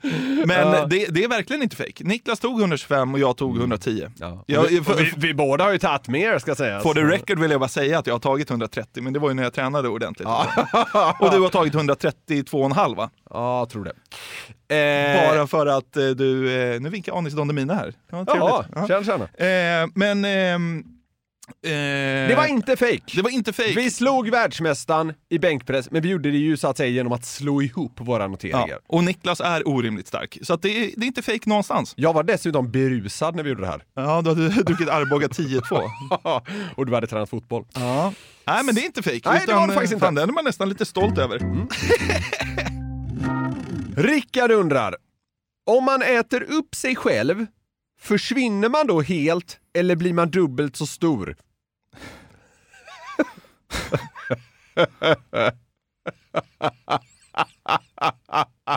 men 0.46 0.72
Ja. 0.72 0.86
det, 0.86 1.06
det 1.06 1.24
är 1.24 1.28
verkligen 1.28 1.62
inte 1.62 1.76
fejk. 1.76 2.00
Niklas 2.04 2.40
tog 2.40 2.60
125 2.60 3.14
och 3.14 3.20
jag 3.20 3.36
tog 3.36 3.56
110. 3.58 4.06
Ja. 4.18 4.44
Jag- 4.46 4.62
vi, 4.62 4.82
för- 4.82 4.94
vi, 4.94 5.12
vi 5.16 5.34
båda 5.34 5.64
har 5.64 5.72
ju 5.72 5.78
tagit 5.78 6.08
mer 6.08 6.38
ska 6.38 6.54
sägas. 6.54 6.82
For 6.82 6.94
the 6.94 7.00
record 7.00 7.38
vill 7.38 7.50
jag 7.50 7.60
bara 7.60 7.68
säga 7.68 7.98
att 7.98 8.06
jag 8.06 8.14
har 8.14 8.18
tagit 8.20 8.50
130, 8.50 9.02
men 9.02 9.12
det 9.12 9.18
var 9.18 9.28
ju 9.28 9.34
när 9.34 9.42
jag 9.42 9.52
tränade 9.54 9.88
ordentligt. 9.88 10.28
Och 11.18 11.30
du 11.30 11.40
har 11.40 11.48
tagit 11.48 11.74
132,5 11.74 12.96
va? 12.96 13.10
Ja, 13.30 13.58
jag 13.58 13.68
tror 13.68 13.84
det. 13.84 13.92
Eh, 14.68 15.28
Bara 15.28 15.46
för 15.46 15.66
att 15.66 15.96
eh, 15.96 16.06
du, 16.08 16.52
eh, 16.60 16.80
nu 16.80 16.88
vinkar 16.88 17.18
Anis 17.18 17.34
Don 17.34 17.48
Demina 17.48 17.74
här. 17.74 17.94
Ja, 18.10 18.24
Jaha, 18.26 18.62
trevligt. 18.62 19.06
tjena 19.06 19.28
tjena. 19.38 19.82
Eh, 19.82 19.88
men... 19.94 20.24
ehm, 20.24 20.84
eh, 21.66 21.70
Det 22.28 22.34
var 22.36 22.46
inte 22.46 22.76
fake. 22.76 23.02
Det 23.14 23.22
var 23.22 23.30
inte 23.30 23.52
fake. 23.52 23.72
Vi 23.76 23.90
slog 23.90 24.30
världsmästaren 24.30 25.12
i 25.28 25.38
bänkpress, 25.38 25.90
men 25.90 26.02
vi 26.02 26.08
gjorde 26.08 26.30
det 26.30 26.36
ju 26.38 26.56
så 26.56 26.68
att 26.68 26.76
säga 26.76 26.88
genom 26.90 27.12
att 27.12 27.24
slå 27.24 27.62
ihop 27.62 27.92
våra 28.00 28.26
noteringar. 28.26 28.68
Ja, 28.68 28.78
och 28.86 29.04
Niklas 29.04 29.40
är 29.40 29.68
orimligt 29.68 30.08
stark. 30.08 30.38
Så 30.42 30.54
att 30.54 30.62
det, 30.62 30.68
är, 30.84 30.90
det 30.96 31.04
är 31.04 31.06
inte 31.06 31.22
fake 31.22 31.48
någonstans. 31.48 31.92
Jag 31.96 32.12
var 32.12 32.22
dessutom 32.22 32.70
berusad 32.70 33.34
när 33.36 33.42
vi 33.42 33.48
gjorde 33.48 33.62
det 33.62 33.66
här. 33.68 33.82
Ja, 33.94 34.22
du 34.22 34.28
hade 34.28 34.48
druckit 34.62 34.88
Arboga 34.88 35.26
10-2. 35.26 36.40
och 36.76 36.86
du 36.86 36.94
hade 36.94 37.06
tränat 37.06 37.30
fotboll. 37.30 37.64
Ja. 37.74 38.12
Nej, 38.46 38.64
men 38.64 38.74
det 38.74 38.80
är 38.80 38.86
inte 38.86 39.02
fake. 39.02 39.20
Nej, 39.24 39.42
det 39.46 39.52
var 39.54 39.66
det 39.66 39.72
eh, 39.72 39.74
faktiskt 39.74 39.92
inte. 39.92 40.04
Fan, 40.06 40.14
den 40.14 40.28
är 40.28 40.32
man 40.32 40.44
nästan 40.44 40.68
lite 40.68 40.84
stolt 40.84 41.18
över. 41.18 41.40
Rickard 43.96 44.50
undrar, 44.50 44.96
om 45.66 45.84
man 45.84 46.02
äter 46.02 46.42
upp 46.42 46.74
sig 46.74 46.96
själv, 46.96 47.46
försvinner 47.98 48.68
man 48.68 48.86
då 48.86 49.00
helt 49.00 49.60
eller 49.72 49.96
blir 49.96 50.12
man 50.12 50.30
dubbelt 50.30 50.76
så 50.76 50.86
stor? 50.86 51.36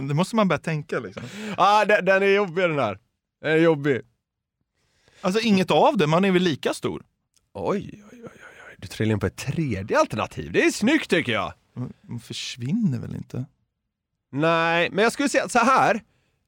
Det 0.08 0.14
måste 0.14 0.36
man 0.36 0.48
börja 0.48 0.60
tänka 0.60 1.00
liksom. 1.00 1.24
ah, 1.58 1.86
den, 1.86 2.06
den 2.06 2.24
är 2.24 2.28
jobbig 2.28 2.64
den 2.64 2.80
här. 2.80 3.00
Den 3.42 3.52
är 3.52 3.58
jobbig. 3.58 4.02
Alltså 5.22 5.42
inget 5.42 5.72
av 5.72 5.98
det, 5.98 6.08
man 6.08 6.26
är 6.26 6.32
väl 6.32 6.44
lika 6.44 6.74
stor. 6.74 7.04
Oj, 7.54 7.90
oj, 7.94 8.04
oj, 8.12 8.22
oj. 8.24 8.76
Du 8.78 8.88
trillar 8.88 9.14
in 9.14 9.20
på 9.20 9.26
ett 9.26 9.38
tredje 9.38 10.00
alternativ. 10.00 10.52
Det 10.52 10.66
är 10.66 10.72
snyggt 10.72 11.10
tycker 11.10 11.32
jag. 11.32 11.54
Man 12.02 12.20
försvinner 12.20 13.00
väl 13.00 13.16
inte? 13.16 13.46
Nej, 14.32 14.90
men 14.92 15.04
jag 15.04 15.14
skulle 15.14 15.30
säga 15.30 15.50
så 15.50 15.60
här. 15.60 16.02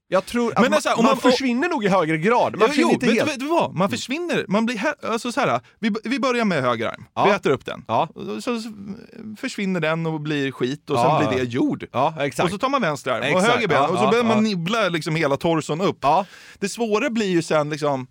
Jag 0.08 0.26
tror 0.26 0.52
att 0.52 0.62
Men 0.62 0.64
man, 0.64 0.74
alltså, 0.74 0.90
om 0.94 1.04
man, 1.06 1.12
man- 1.24 1.32
försvinner 1.32 1.70
nog 1.70 1.84
i 1.86 1.88
högre 1.88 2.18
grad. 2.18 2.60
Man 2.60 2.70
jo, 2.74 2.90
inte 2.92 3.06
vet, 3.06 3.16
helt. 3.16 3.30
vet 3.30 3.40
du 3.40 3.46
vad? 3.48 3.76
Man 3.76 3.90
försvinner. 3.90 4.46
Man 4.48 4.66
blir 4.66 4.78
här, 4.78 4.94
alltså 5.04 5.32
så 5.32 5.40
här, 5.40 5.62
vi, 5.80 5.92
vi 6.04 6.20
börjar 6.20 6.46
med 6.46 6.62
höger 6.64 6.88
arm. 6.88 7.06
Ja. 7.14 7.26
Vi 7.26 7.32
äter 7.32 7.50
upp 7.52 7.66
den. 7.66 7.86
Ja. 7.88 8.10
Och 8.16 8.44
Så 8.44 8.62
försvinner 9.38 9.80
den 9.80 10.06
och 10.06 10.22
blir 10.22 10.52
skit 10.52 10.90
och 10.90 10.96
Ja, 10.98 11.20
sen 11.22 11.30
blir 11.30 11.40
det 11.46 11.52
jord. 11.52 11.86
Ja, 11.92 12.16
exakt. 12.20 12.46
Och 12.46 12.52
så 12.52 12.58
tar 12.58 12.70
man 12.70 12.82
vänster 12.82 13.12
arm 13.12 13.20
och 13.20 13.26
Exakt. 13.40 13.54
höger 13.54 13.68
ben 13.68 13.82
och 13.90 13.98
så 13.98 14.04
ja, 14.04 14.10
börjar 14.10 14.24
man 14.24 14.44
nibbla 14.44 14.90
liksom 14.90 15.16
hela 15.16 15.38
torson 15.38 15.82
upp. 15.82 16.06
Det 16.60 16.70
svåra 16.70 17.10
blir 17.10 17.30
ju 17.30 17.42
sen 17.42 17.70
liksom, 17.70 18.08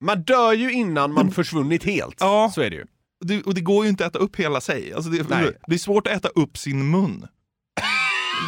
Man 0.00 0.22
dör 0.22 0.52
ju 0.52 0.72
innan 0.72 1.12
man 1.12 1.30
försvunnit 1.30 1.84
helt. 1.84 2.16
Ja. 2.20 2.50
Så 2.54 2.60
är 2.60 2.70
det 2.70 2.76
ju. 2.76 2.84
det, 3.24 3.42
och 3.42 3.54
det 3.54 3.60
går 3.60 3.84
ju 3.84 3.90
inte 3.90 4.06
att 4.06 4.16
äta 4.16 4.24
upp 4.24 4.36
hela 4.36 4.60
sig. 4.60 4.92
Alltså 4.94 5.10
det, 5.10 5.22
det 5.66 5.74
är 5.74 5.78
svårt 5.78 6.06
att 6.06 6.12
äta 6.12 6.28
upp 6.28 6.58
sin 6.58 6.90
mun. 6.90 7.26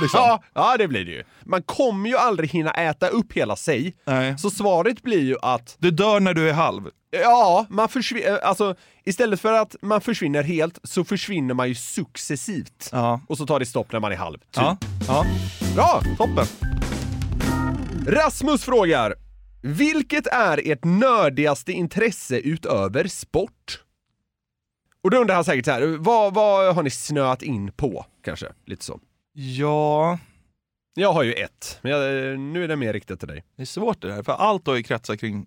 Liksom. 0.03 0.21
Ja, 0.21 0.43
ja, 0.55 0.77
det 0.77 0.89
blir 0.89 1.05
det 1.05 1.11
ju. 1.13 1.25
Man 1.45 1.63
kommer 1.63 2.09
ju 2.11 2.17
aldrig 2.17 2.51
hinna 2.51 2.71
äta 2.71 3.09
upp 3.09 3.33
hela 3.33 3.57
sig. 3.57 3.97
Nej. 4.05 4.39
Så 4.39 4.51
svaret 4.51 5.03
blir 5.03 5.21
ju 5.23 5.37
att, 5.43 5.77
Du 5.79 5.91
dör 5.91 6.21
när 6.21 6.35
du 6.35 6.49
är 6.49 6.53
halv. 6.53 6.83
ja, 7.11 7.67
man 7.71 7.89
försvinner, 7.89 8.39
alltså 8.39 8.75
istället 9.05 9.41
för 9.41 9.53
att 9.53 9.77
man 9.83 10.01
försvinner 10.01 10.43
helt 10.43 10.79
så 10.85 11.05
försvinner 11.05 11.55
man 11.55 11.69
ju 11.69 11.75
successivt. 11.75 12.89
Ja. 12.93 13.21
Och 13.29 13.39
så 13.39 13.47
tar 13.47 13.59
det 13.59 13.67
stopp 13.67 13.93
när 13.93 14.01
man 14.01 14.13
är 14.13 14.17
halv. 14.17 14.39
Typ. 14.39 14.47
Ja. 14.55 14.77
ja. 15.09 15.25
Bra! 15.75 16.01
Toppen. 16.19 16.47
Rasmus 18.07 18.65
frågar, 18.65 19.15
vilket 19.63 20.27
är 20.27 20.61
ert 20.73 20.85
nördigaste 20.85 21.73
intresse 21.73 22.39
utöver 22.39 23.09
sport? 23.09 23.83
Och 25.05 25.11
då 25.11 25.17
undrar 25.17 25.35
han 25.35 25.45
säkert 25.45 25.65
så 25.65 25.71
här, 25.71 25.97
vad, 25.99 26.35
vad 26.35 26.75
har 26.75 26.83
ni 26.83 26.91
snöat 26.91 27.43
in 27.43 27.73
på? 27.73 28.07
Kanske, 28.25 28.47
lite 28.67 28.85
så. 28.85 29.01
Ja, 29.39 30.19
Jag 30.95 31.13
har 31.13 31.23
ju 31.23 31.33
ett, 31.33 31.79
men 31.83 31.93
jag, 31.93 32.39
nu 32.39 32.65
är 32.65 32.69
det 32.69 32.77
mer 32.77 32.93
riktat 32.93 33.19
till 33.19 33.29
dig. 33.29 33.45
det 33.57 33.63
är 33.63 33.67
svårt 33.67 34.03
det 34.03 34.09
där. 34.09 34.23
För 34.23 34.33
allt 34.33 34.67
har 34.67 34.75
ju 34.75 34.83
kretsat 34.83 35.21
kring 35.21 35.47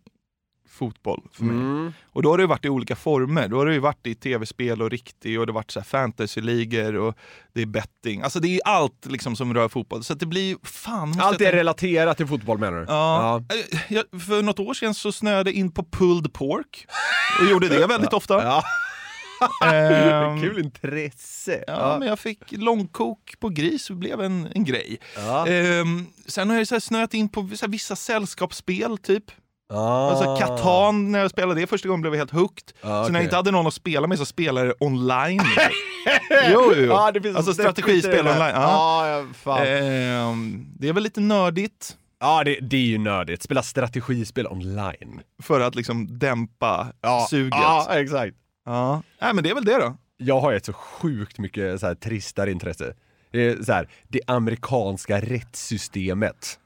fotboll 0.69 1.27
för 1.33 1.43
mig. 1.43 1.55
Mm. 1.55 1.93
Och 2.05 2.23
då 2.23 2.29
har 2.29 2.37
det 2.37 2.41
ju 2.43 2.47
varit 2.47 2.65
i 2.65 2.69
olika 2.69 2.95
former. 2.95 3.47
Då 3.47 3.57
har 3.57 3.65
det 3.65 3.73
ju 3.73 3.79
varit 3.79 4.07
i 4.07 4.15
tv-spel 4.15 4.81
och 4.81 4.89
riktig 4.89 5.39
och 5.39 5.45
det 5.45 5.51
har 5.51 5.55
varit 5.55 5.71
så 5.71 5.81
fantasy-ligor 5.81 6.95
och 6.95 7.15
det 7.53 7.61
är 7.61 7.65
betting. 7.65 8.21
Alltså 8.21 8.39
det 8.39 8.47
är 8.55 8.61
allt 8.65 9.05
liksom 9.05 9.35
som 9.35 9.53
rör 9.53 9.67
fotboll. 9.69 10.03
Så 10.03 10.13
det 10.13 10.25
blir, 10.25 10.57
fan. 10.63 11.19
Allt 11.19 11.35
är 11.35 11.45
tänka- 11.45 11.55
relaterat 11.57 12.17
till 12.17 12.27
fotboll 12.27 12.57
menar 12.57 12.77
du? 12.79 12.85
Ja. 12.87 13.37
Eh, 13.37 13.81
Jag, 13.93 14.21
för 14.21 14.43
något 14.43 14.59
år 14.59 14.73
sedan 14.73 14.93
så 14.93 15.11
snöade 15.11 15.49
jag 15.49 15.57
in 15.57 15.71
på 15.71 15.83
pulled 15.83 16.33
pork 16.33 16.87
och 17.41 17.47
gjorde 17.51 17.67
det 17.69 17.87
väldigt 17.87 18.13
ofta. 18.13 18.43
Ja. 18.43 18.63
Ehm, 19.65 20.41
Kul 20.41 20.59
intresse. 20.59 21.63
Ja, 21.67 21.95
men 21.99 22.07
jag 22.07 22.19
fick 22.19 22.39
långkok 22.51 23.33
på 23.39 23.49
gris, 23.49 23.87
det 23.87 23.93
blev 23.95 24.21
en, 24.21 24.47
en 24.55 24.63
grej. 24.63 24.97
Ja. 25.15 25.47
Ehm, 25.47 26.05
sen 26.27 26.49
har 26.49 26.57
jag 26.57 26.67
så 26.67 26.79
snöat 26.79 27.13
in 27.13 27.29
på 27.29 27.49
så 27.55 27.67
vissa 27.67 27.95
sällskapsspel, 27.95 28.97
typ. 28.97 29.23
Ah. 29.73 30.09
Alltså 30.09 30.35
Catan, 30.35 31.11
när 31.11 31.19
jag 31.19 31.31
spelade 31.31 31.61
det 31.61 31.67
första 31.67 31.87
gången 31.87 32.01
blev 32.01 32.13
jag 32.13 32.19
helt 32.19 32.31
hooked. 32.31 32.71
Ah, 32.81 33.03
Så 33.05 33.11
när 33.11 33.19
jag 33.19 33.25
inte 33.25 33.35
hade 33.35 33.51
någon 33.51 33.67
att 33.67 33.73
spela 33.73 34.07
med 34.07 34.17
så 34.17 34.25
spelade 34.25 34.67
jag 34.67 34.75
online. 34.79 35.41
jo, 36.51 36.73
jo. 36.75 36.83
Ja, 36.83 37.11
finns 37.23 37.35
alltså 37.35 37.53
strategispel 37.53 38.19
online. 38.27 38.39
Ja, 38.39 39.07
Ja. 39.07 39.17
ja, 39.17 39.25
fan. 39.33 39.67
Ehm, 39.67 40.65
det 40.79 40.87
är 40.89 40.93
väl 40.93 41.03
lite 41.03 41.19
nördigt 41.21 41.95
Ja, 42.21 42.43
det, 42.43 42.59
det 42.61 42.77
är 42.77 42.81
ju 42.81 42.97
nördigt. 42.97 43.43
Spela 43.43 43.63
strategispel 43.63 44.47
online. 44.47 45.21
för 45.43 45.59
att 45.61 45.75
liksom 45.75 46.19
dämpa 46.19 46.87
Ja, 47.01 47.27
suget. 47.29 47.53
ja 47.61 47.87
exakt. 47.91 48.35
Ja. 48.69 49.03
Nej, 49.21 49.33
men 49.33 49.43
det 49.43 49.49
är 49.49 49.55
väl 49.55 49.65
det 49.65 49.77
då. 49.77 49.97
Jag 50.17 50.39
har 50.39 50.53
ett 50.53 50.65
så 50.65 50.73
sjukt 50.73 51.39
mycket 51.39 51.79
så 51.79 51.87
här, 51.87 51.95
tristare 51.95 52.51
intresse. 52.51 52.93
Det 53.31 53.47
är 53.47 53.63
så 53.63 53.73
här, 53.73 53.89
det 54.07 54.21
amerikanska 54.27 55.21
rättssystemet. 55.21 56.59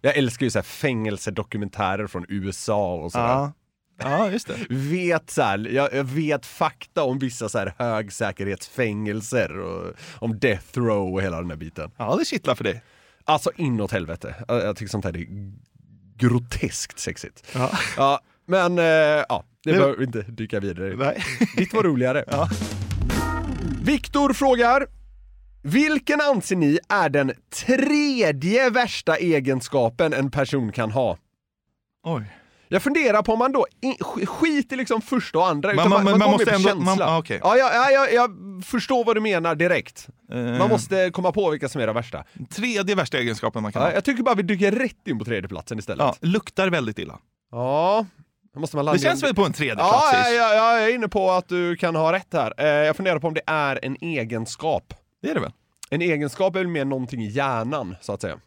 Jag 0.00 0.16
älskar 0.16 0.46
ju 0.46 0.50
så 0.50 0.58
här 0.58 0.64
fängelsedokumentärer 0.64 2.06
från 2.06 2.26
USA 2.28 2.94
och 2.94 3.12
sådär. 3.12 3.26
Ja. 3.26 3.52
ja, 3.98 4.30
just 4.30 4.48
det. 4.48 4.56
Vet 4.70 5.30
så 5.30 5.42
här, 5.42 5.58
jag, 5.58 5.94
jag 5.94 6.04
vet 6.04 6.46
fakta 6.46 7.02
om 7.02 7.18
vissa 7.18 7.48
så 7.48 7.58
här 7.58 7.74
högsäkerhetsfängelser 7.78 9.58
och 9.58 9.94
om 10.18 10.38
death 10.38 10.78
row 10.78 11.14
och 11.14 11.22
hela 11.22 11.40
den 11.40 11.50
här 11.50 11.56
biten. 11.56 11.90
Ja, 11.96 12.16
det 12.16 12.24
kittlar 12.24 12.54
för 12.54 12.64
dig. 12.64 12.82
Alltså 13.24 13.50
inåt 13.56 13.92
helvete. 13.92 14.34
Jag, 14.48 14.62
jag 14.62 14.76
tycker 14.76 14.90
sånt 14.90 15.04
här 15.04 15.16
är 15.16 15.52
groteskt 16.16 16.98
sexigt. 16.98 17.46
Ja. 17.54 17.70
Ja, 17.96 18.20
men 18.46 18.78
eh, 18.78 18.84
ja, 19.28 19.44
det, 19.64 19.70
Det- 19.72 19.78
behöver 19.78 19.96
vi 19.96 20.04
inte 20.04 20.22
dyka 20.22 20.60
vidare 20.60 20.92
i. 20.92 20.96
Nej. 20.96 21.24
Ditt 21.56 21.74
var 21.74 21.82
roligare. 21.82 22.24
Viktor 23.82 24.32
frågar 24.32 24.86
Vilken 25.62 26.20
anser 26.20 26.56
ni 26.56 26.78
är 26.88 27.08
den 27.08 27.32
tredje 27.66 28.70
värsta 28.70 29.16
egenskapen 29.16 30.12
en 30.12 30.30
person 30.30 30.72
kan 30.72 30.90
ha? 30.90 31.16
Oj. 32.06 32.24
Jag 32.68 32.82
funderar 32.82 33.22
på 33.22 33.32
om 33.32 33.38
man 33.38 33.52
då 33.52 33.66
in, 33.80 33.94
skiter 34.26 34.76
liksom 34.76 35.00
första 35.02 35.38
och 35.38 35.46
andra, 35.48 35.68
Men 35.68 35.78
utan 35.78 35.90
man- 35.90 36.04
man, 36.04 36.12
men 36.12 36.18
man 36.18 36.30
måste 36.30 36.50
ändå- 36.54 36.74
man- 36.74 36.86
känsla. 36.86 37.06
ah, 37.06 37.18
okej. 37.18 37.40
ja, 37.42 37.56
ja, 37.56 37.70
ja, 37.74 37.90
jag, 37.90 38.12
jag 38.14 38.30
förstår 38.64 39.04
vad 39.04 39.16
du 39.16 39.20
menar 39.20 39.54
direkt. 39.54 40.08
Eh, 40.32 40.38
Man 40.58 40.68
måste 40.68 41.10
komma 41.10 41.32
på 41.32 41.50
vilka 41.50 41.68
som 41.68 41.80
är 41.80 41.86
de 41.86 41.92
värsta. 41.94 42.24
Tredje 42.50 42.94
värsta 42.94 43.18
egenskapen 43.18 43.62
man 43.62 43.72
kan 43.72 43.82
Ja, 43.82 43.88
ha. 43.88 43.94
jag 43.94 44.04
tycker 44.04 44.22
bara 44.22 44.34
vi 44.34 44.42
dyker 44.42 44.72
rätt 44.72 45.08
in 45.08 45.18
på 45.18 45.24
tredjeplatsen 45.24 45.78
istället. 45.78 46.06
Ja, 46.06 46.14
luktar 46.20 46.68
väldigt 46.70 46.98
illa. 46.98 47.18
Ja, 47.50 48.06
måste 48.60 48.76
man 48.76 48.84
landa 48.84 48.98
Det 48.98 49.02
känns 49.02 49.22
väl 49.22 49.34
på 49.34 49.44
en 49.44 49.52
tredje 49.52 49.74
plats 49.74 50.10
ja, 50.12 50.30
ja, 50.30 50.54
ja, 50.54 50.78
jag 50.78 50.90
är 50.90 50.94
inne 50.94 51.08
på 51.08 51.30
att 51.30 51.48
du 51.48 51.76
kan 51.76 51.96
ha 51.96 52.12
rätt 52.12 52.32
här. 52.32 52.54
Eh, 52.58 52.66
jag 52.66 52.96
funderar 52.96 53.18
på 53.18 53.26
om 53.28 53.34
det 53.34 53.42
är 53.46 53.78
en 53.82 53.96
egenskap. 54.00 54.94
Det 55.22 55.30
är 55.30 55.34
det 55.34 55.40
väl? 55.40 55.52
En 55.90 56.02
egenskap 56.02 56.56
är 56.56 56.60
väl 56.60 56.68
mer 56.68 56.84
någonting 56.84 57.22
i 57.22 57.28
hjärnan, 57.28 57.96
så 58.00 58.12
att 58.12 58.20
säga. 58.20 58.38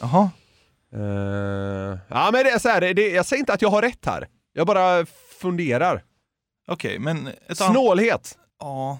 Jaha. 0.00 0.30
Eh, 0.94 1.98
ja, 2.08 2.30
men 2.32 2.44
det 2.44 2.50
är 2.50 2.58
så 2.58 2.68
här, 2.68 2.94
det, 2.94 3.08
jag 3.08 3.26
säger 3.26 3.40
inte 3.40 3.52
att 3.52 3.62
jag 3.62 3.70
har 3.70 3.82
rätt 3.82 4.06
här. 4.06 4.28
Jag 4.52 4.66
bara 4.66 5.06
funderar. 5.40 6.04
Okej, 6.68 6.98
men... 6.98 7.28
Ett 7.48 7.58
Snålhet. 7.58 8.38
Ja, 8.60 8.98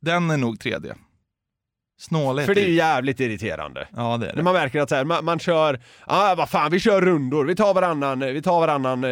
den 0.00 0.30
är 0.30 0.36
nog 0.36 0.60
tredje. 0.60 0.94
Snålhet. 2.00 2.46
För 2.46 2.54
det 2.54 2.60
är 2.60 2.68
ju 2.68 2.74
jävligt 2.74 3.20
irriterande. 3.20 3.88
Ja, 3.96 4.16
det 4.16 4.26
är 4.26 4.28
När 4.30 4.36
det. 4.36 4.42
man 4.42 4.54
märker 4.54 4.80
att 4.80 4.88
så 4.88 4.94
här, 4.94 5.04
man, 5.04 5.24
man 5.24 5.38
kör, 5.38 5.80
ah, 6.06 6.34
vad 6.34 6.48
fan, 6.48 6.70
vi 6.70 6.80
kör 6.80 7.00
rundor, 7.00 7.44
vi 7.44 7.56
tar 7.56 7.74
varannan, 7.74 8.20
vi 8.20 8.42
tar 8.42 8.60
varannan 8.60 9.04
eh, 9.04 9.10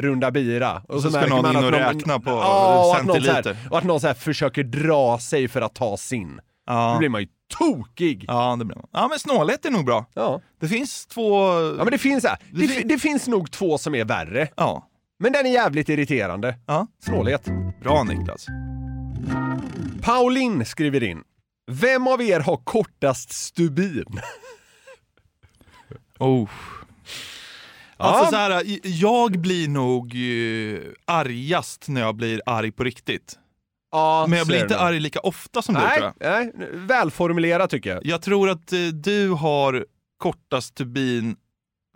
runda 0.00 0.30
bira. 0.30 0.82
Och 0.88 1.02
så 1.02 1.10
ska 1.10 1.20
märker 1.20 1.34
någon 1.34 1.42
man 1.42 1.56
in 1.56 1.64
och 1.64 1.70
räkna 1.72 2.20
på 2.20 2.30
Ja, 2.30 2.84
och 2.88 2.96
att 2.96 3.06
någon 3.06 3.22
så 3.22 3.32
här, 3.32 3.42
centiliter. 3.42 3.70
och 3.70 3.78
att 3.78 3.84
någon 3.84 4.00
så 4.00 4.06
här 4.06 4.14
försöker 4.14 4.62
dra 4.64 5.18
sig 5.18 5.48
för 5.48 5.60
att 5.60 5.74
ta 5.74 5.96
sin. 5.96 6.36
Då 6.36 6.42
Ja. 6.74 6.96
blir 6.98 7.08
man 7.08 7.20
ju 7.20 7.26
tokig. 7.58 8.24
Ja, 8.28 8.56
det 8.58 8.64
blir 8.64 8.76
man. 8.76 8.86
Ja, 8.92 9.08
men 9.08 9.18
snålhet 9.18 9.64
är 9.66 9.70
nog 9.70 9.84
bra. 9.84 10.06
Ja. 10.14 10.40
Det 10.60 10.68
finns 10.68 11.06
två... 11.06 11.42
Ja 11.78 11.84
men 11.84 11.90
det 11.90 11.98
finns, 11.98 12.22
så 12.22 12.28
det, 12.52 12.60
Det 12.60 12.68
fi- 12.68 12.82
det 12.88 12.98
finns 12.98 13.28
nog 13.28 13.50
två 13.50 13.78
som 13.78 13.94
är 13.94 14.04
värre. 14.04 14.48
Ja. 14.56 14.88
Men 15.20 15.32
den 15.32 15.46
är 15.46 15.50
jävligt 15.50 15.88
irriterande. 15.88 16.54
ja. 16.66 16.86
Snålhet. 17.04 17.48
Bra 17.82 18.02
Niklas. 18.04 18.46
Pauline 20.02 20.64
skriver 20.64 21.02
in. 21.02 21.22
Vem 21.68 22.06
av 22.08 22.22
er 22.22 22.40
har 22.40 22.56
kortast 22.56 23.32
stubin? 23.32 24.20
Oh. 26.18 26.48
Alltså 27.96 28.24
Ja. 28.24 28.30
så 28.30 28.36
här, 28.36 28.62
jag 28.82 29.40
blir 29.40 29.68
nog 29.68 30.14
eh, 30.14 30.80
argast 31.04 31.88
när 31.88 32.00
jag 32.00 32.16
blir 32.16 32.42
arg 32.46 32.72
på 32.72 32.84
riktigt. 32.84 33.38
Ja, 33.92 34.26
Men 34.28 34.38
jag 34.38 34.46
blir 34.46 34.62
inte 34.62 34.78
arg 34.78 35.00
lika 35.00 35.20
ofta 35.20 35.62
som 35.62 35.74
du 35.74 35.80
tror 35.80 35.90
Nej, 35.90 36.12
jag. 36.20 36.30
nej, 36.58 36.70
välformulerat 36.74 37.70
tycker 37.70 37.90
jag. 37.90 38.06
Jag 38.06 38.22
tror 38.22 38.48
att 38.50 38.72
eh, 38.72 38.78
du 38.78 39.28
har 39.30 39.86
kortast 40.18 40.74
tubin 40.74 41.36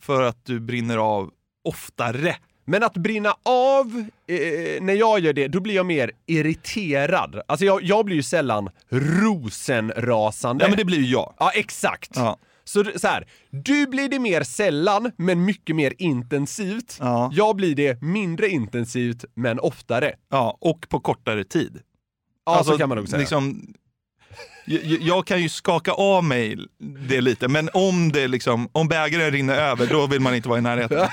för 0.03 0.23
att 0.23 0.45
du 0.45 0.61
brinner 0.61 0.97
av 0.99 1.31
oftare. 1.65 2.37
Men 2.65 2.83
att 2.83 2.95
brinna 2.95 3.35
av, 3.43 4.05
eh, 4.29 4.83
när 4.83 4.95
jag 4.95 5.21
gör 5.21 5.33
det, 5.33 5.49
då 5.49 5.61
blir 5.61 5.75
jag 5.75 5.87
mer 5.87 6.11
irriterad. 6.27 7.41
Alltså 7.47 7.65
jag, 7.67 7.83
jag 7.83 8.05
blir 8.05 8.17
ju 8.17 8.23
sällan 8.23 8.71
rosenrasande. 8.89 10.65
Ja 10.65 10.69
men 10.69 10.77
det 10.79 10.85
blir 10.85 10.99
ju 10.99 11.07
jag. 11.07 11.35
Ja, 11.39 11.51
exakt. 11.55 12.11
Ja. 12.15 12.39
Så, 12.65 12.85
så 12.97 13.07
här, 13.09 13.27
du 13.51 13.87
blir 13.87 14.09
det 14.09 14.19
mer 14.19 14.43
sällan, 14.43 15.13
men 15.17 15.45
mycket 15.45 15.77
mer 15.77 15.93
intensivt. 15.99 16.97
Ja. 17.01 17.31
Jag 17.35 17.57
blir 17.57 17.75
det 17.75 18.03
mindre 18.03 18.49
intensivt, 18.49 19.25
men 19.35 19.61
oftare. 19.61 20.13
ja, 20.31 20.59
och 20.61 20.87
på 20.89 21.01
kortare 21.01 21.45
tid. 21.45 21.81
Ja, 22.47 22.57
Alltså, 22.57 22.73
så 22.73 22.79
kan 22.79 22.89
man 22.89 22.99
nog 22.99 23.09
säga. 23.09 23.21
Liksom, 23.21 23.75
jag, 24.65 24.83
jag 24.85 25.27
kan 25.27 25.43
ju 25.43 25.49
skaka 25.49 25.93
av 25.93 26.25
mig 26.25 26.57
det 27.09 27.21
lite, 27.21 27.49
men 27.49 27.69
om 27.75 28.13
det 28.13 28.29
liksom, 28.29 28.69
om 28.73 28.89
bägaren 28.89 29.31
rinner 29.31 29.55
över, 29.57 29.87
då 29.87 30.07
vill 30.07 30.21
man 30.21 30.35
inte 30.35 30.49
vara 30.49 30.59
i 30.59 30.63
närheten. 30.63 30.99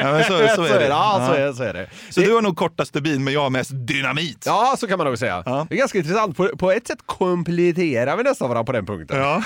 Ja, 0.00 0.12
men 0.12 0.24
så, 0.24 0.28
så 0.56 0.64
är 0.74 0.78
det. 0.78 0.86
Ja, 0.86 1.26
så 1.28 1.40
Ja. 1.40 1.48
är, 1.48 1.52
så 1.52 1.62
är 1.62 1.72
det. 1.74 1.86
Så 2.10 2.20
det 2.20 2.26
du 2.26 2.34
har 2.34 2.42
nog 2.42 2.56
kortast 2.56 2.88
stubin, 2.88 3.24
men 3.24 3.32
jag 3.34 3.40
har 3.42 3.50
mest 3.50 3.70
dynamit. 3.74 4.42
Ja, 4.46 4.74
så 4.78 4.86
kan 4.86 4.98
man 4.98 5.06
nog 5.06 5.18
säga. 5.18 5.42
Ja. 5.46 5.66
Det 5.68 5.74
är 5.74 5.78
ganska 5.78 5.98
intressant. 5.98 6.36
På, 6.36 6.48
på 6.58 6.70
ett 6.72 6.86
sätt 6.86 6.98
kompletterar 7.06 8.16
vi 8.16 8.22
nästan 8.22 8.48
varandra 8.48 8.64
på 8.66 8.72
den 8.72 8.86
punkten. 8.86 9.18
Ja. 9.18 9.42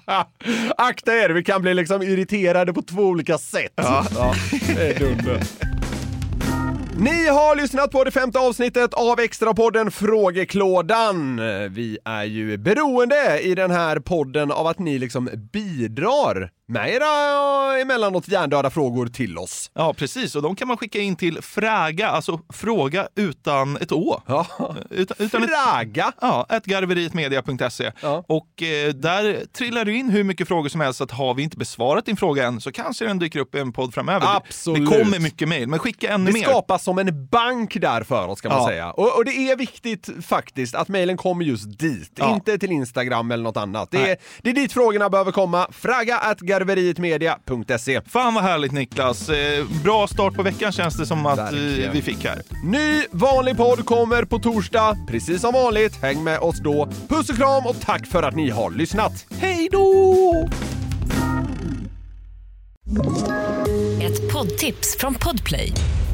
Akta 0.76 1.12
er, 1.14 1.30
vi 1.30 1.44
kan 1.44 1.62
bli 1.62 1.74
liksom 1.74 2.02
irriterade 2.02 2.72
på 2.72 2.82
två 2.82 3.02
olika 3.02 3.38
sätt. 3.38 3.72
Ja. 3.76 4.04
det 4.76 4.88
är 4.88 4.98
dunder. 4.98 5.40
Ni 7.00 7.28
har 7.28 7.56
lyssnat 7.56 7.90
på 7.90 8.04
det 8.04 8.10
femte 8.10 8.38
avsnittet 8.38 8.94
av 8.94 9.20
Extrapodden 9.20 9.90
Frågeklådan. 9.90 11.36
Vi 11.70 11.98
är 12.04 12.24
ju 12.24 12.56
beroende 12.56 13.40
i 13.40 13.54
den 13.54 13.70
här 13.70 13.98
podden 13.98 14.52
av 14.52 14.66
att 14.66 14.78
ni 14.78 14.98
liksom 14.98 15.30
bidrar 15.52 16.50
med 16.68 16.88
era 16.94 17.78
emellanåt 17.80 18.28
hjärndöda 18.28 18.70
frågor 18.70 19.06
till 19.06 19.38
oss. 19.38 19.70
ja, 19.74 19.92
precis. 19.94 20.34
Och 20.36 20.42
de 20.42 20.56
kan 20.56 20.68
man 20.68 20.76
skicka 20.76 20.98
in 20.98 21.16
till 21.16 21.42
fraga, 21.42 22.08
alltså 22.08 22.40
fråga 22.52 23.08
utan 23.16 23.76
ett 23.76 23.92
å. 23.92 24.22
Ja. 24.26 24.46
Utan, 24.90 25.16
utan 25.26 25.42
ett, 25.44 25.50
Fraga! 25.50 26.12
ja, 26.20 26.46
ett 26.50 26.64
garverietmedia.se. 26.66 27.92
Ja. 28.02 28.24
Och 28.28 28.62
eh, 28.62 28.88
där 28.94 29.44
trillar 29.52 29.84
det 29.84 29.92
in 29.92 30.10
hur 30.10 30.24
mycket 30.24 30.48
frågor 30.48 30.68
som 30.68 30.80
helst. 30.80 30.98
Så 30.98 31.04
att 31.04 31.10
har 31.10 31.34
vi 31.34 31.42
inte 31.42 31.56
besvarat 31.56 32.06
din 32.06 32.16
fråga 32.16 32.46
än 32.46 32.60
så 32.60 32.72
kanske 32.72 33.04
den 33.04 33.18
dyker 33.18 33.38
upp 33.40 33.54
i 33.54 33.58
en 33.58 33.72
podd 33.72 33.94
framöver. 33.94 34.36
Absolut. 34.36 34.90
Det 34.90 34.96
kommer 34.98 35.18
mycket 35.18 35.48
mejl, 35.48 35.68
men 35.68 35.78
skicka 35.78 36.10
ännu 36.12 36.26
Det 36.26 36.32
mer. 36.32 36.42
skapas 36.42 36.84
som 36.90 36.98
en 36.98 37.26
bank 37.26 37.76
där 37.80 38.02
för 38.04 38.26
oss 38.28 38.40
kan 38.40 38.52
man 38.52 38.60
Ja. 38.62 38.68
säga. 38.68 38.90
Och, 38.90 39.16
och 39.16 39.24
det 39.24 39.30
är 39.30 39.56
viktigt 39.56 40.08
faktiskt 40.26 40.74
att 40.74 40.88
mejlen 40.88 41.16
kommer 41.16 41.44
just 41.44 41.78
dit, 41.78 42.12
Ja. 42.14 42.34
inte 42.34 42.58
till 42.58 42.72
Instagram 42.72 43.30
eller 43.30 43.44
något 43.44 43.56
annat. 43.56 43.90
Det 43.90 44.10
är, 44.10 44.16
det 44.42 44.50
är 44.50 44.54
dit 44.54 44.72
frågorna 44.72 45.08
behöver 45.10 45.32
komma. 45.32 45.66
Fraga 45.72 46.18
at 46.18 46.40
garverietmedia.se. 46.40 48.00
Fan 48.06 48.34
vad 48.34 48.42
härligt 48.44 48.72
Niklas. 48.72 49.28
Eh, 49.28 49.64
bra 49.84 50.06
start 50.06 50.34
på 50.34 50.42
veckan 50.42 50.72
känns 50.72 50.96
det 50.96 51.06
som 51.06 51.26
att 51.26 51.38
eh, 51.38 51.44
Verkligen. 51.44 51.92
vi 51.92 52.02
fick 52.02 52.24
här. 52.24 52.42
Ny 52.64 53.02
vanlig 53.10 53.56
podd 53.56 53.84
kommer 53.86 54.24
på 54.24 54.38
torsdag, 54.38 54.96
precis 55.08 55.40
som 55.40 55.52
vanligt. 55.52 56.02
Häng 56.02 56.24
med 56.24 56.38
oss 56.38 56.58
då. 56.58 56.88
Puss 57.08 57.28
och 57.30 57.36
kram 57.36 57.66
och 57.66 57.76
tack 57.80 58.06
för 58.06 58.22
att 58.22 58.36
ni 58.36 58.50
har 58.50 58.70
lyssnat. 58.70 59.26
Hej 59.40 59.68
då! 59.72 60.48
Ett 64.02 64.32
poddtips 64.32 64.96
från 64.98 65.14
Podplay. 65.14 65.72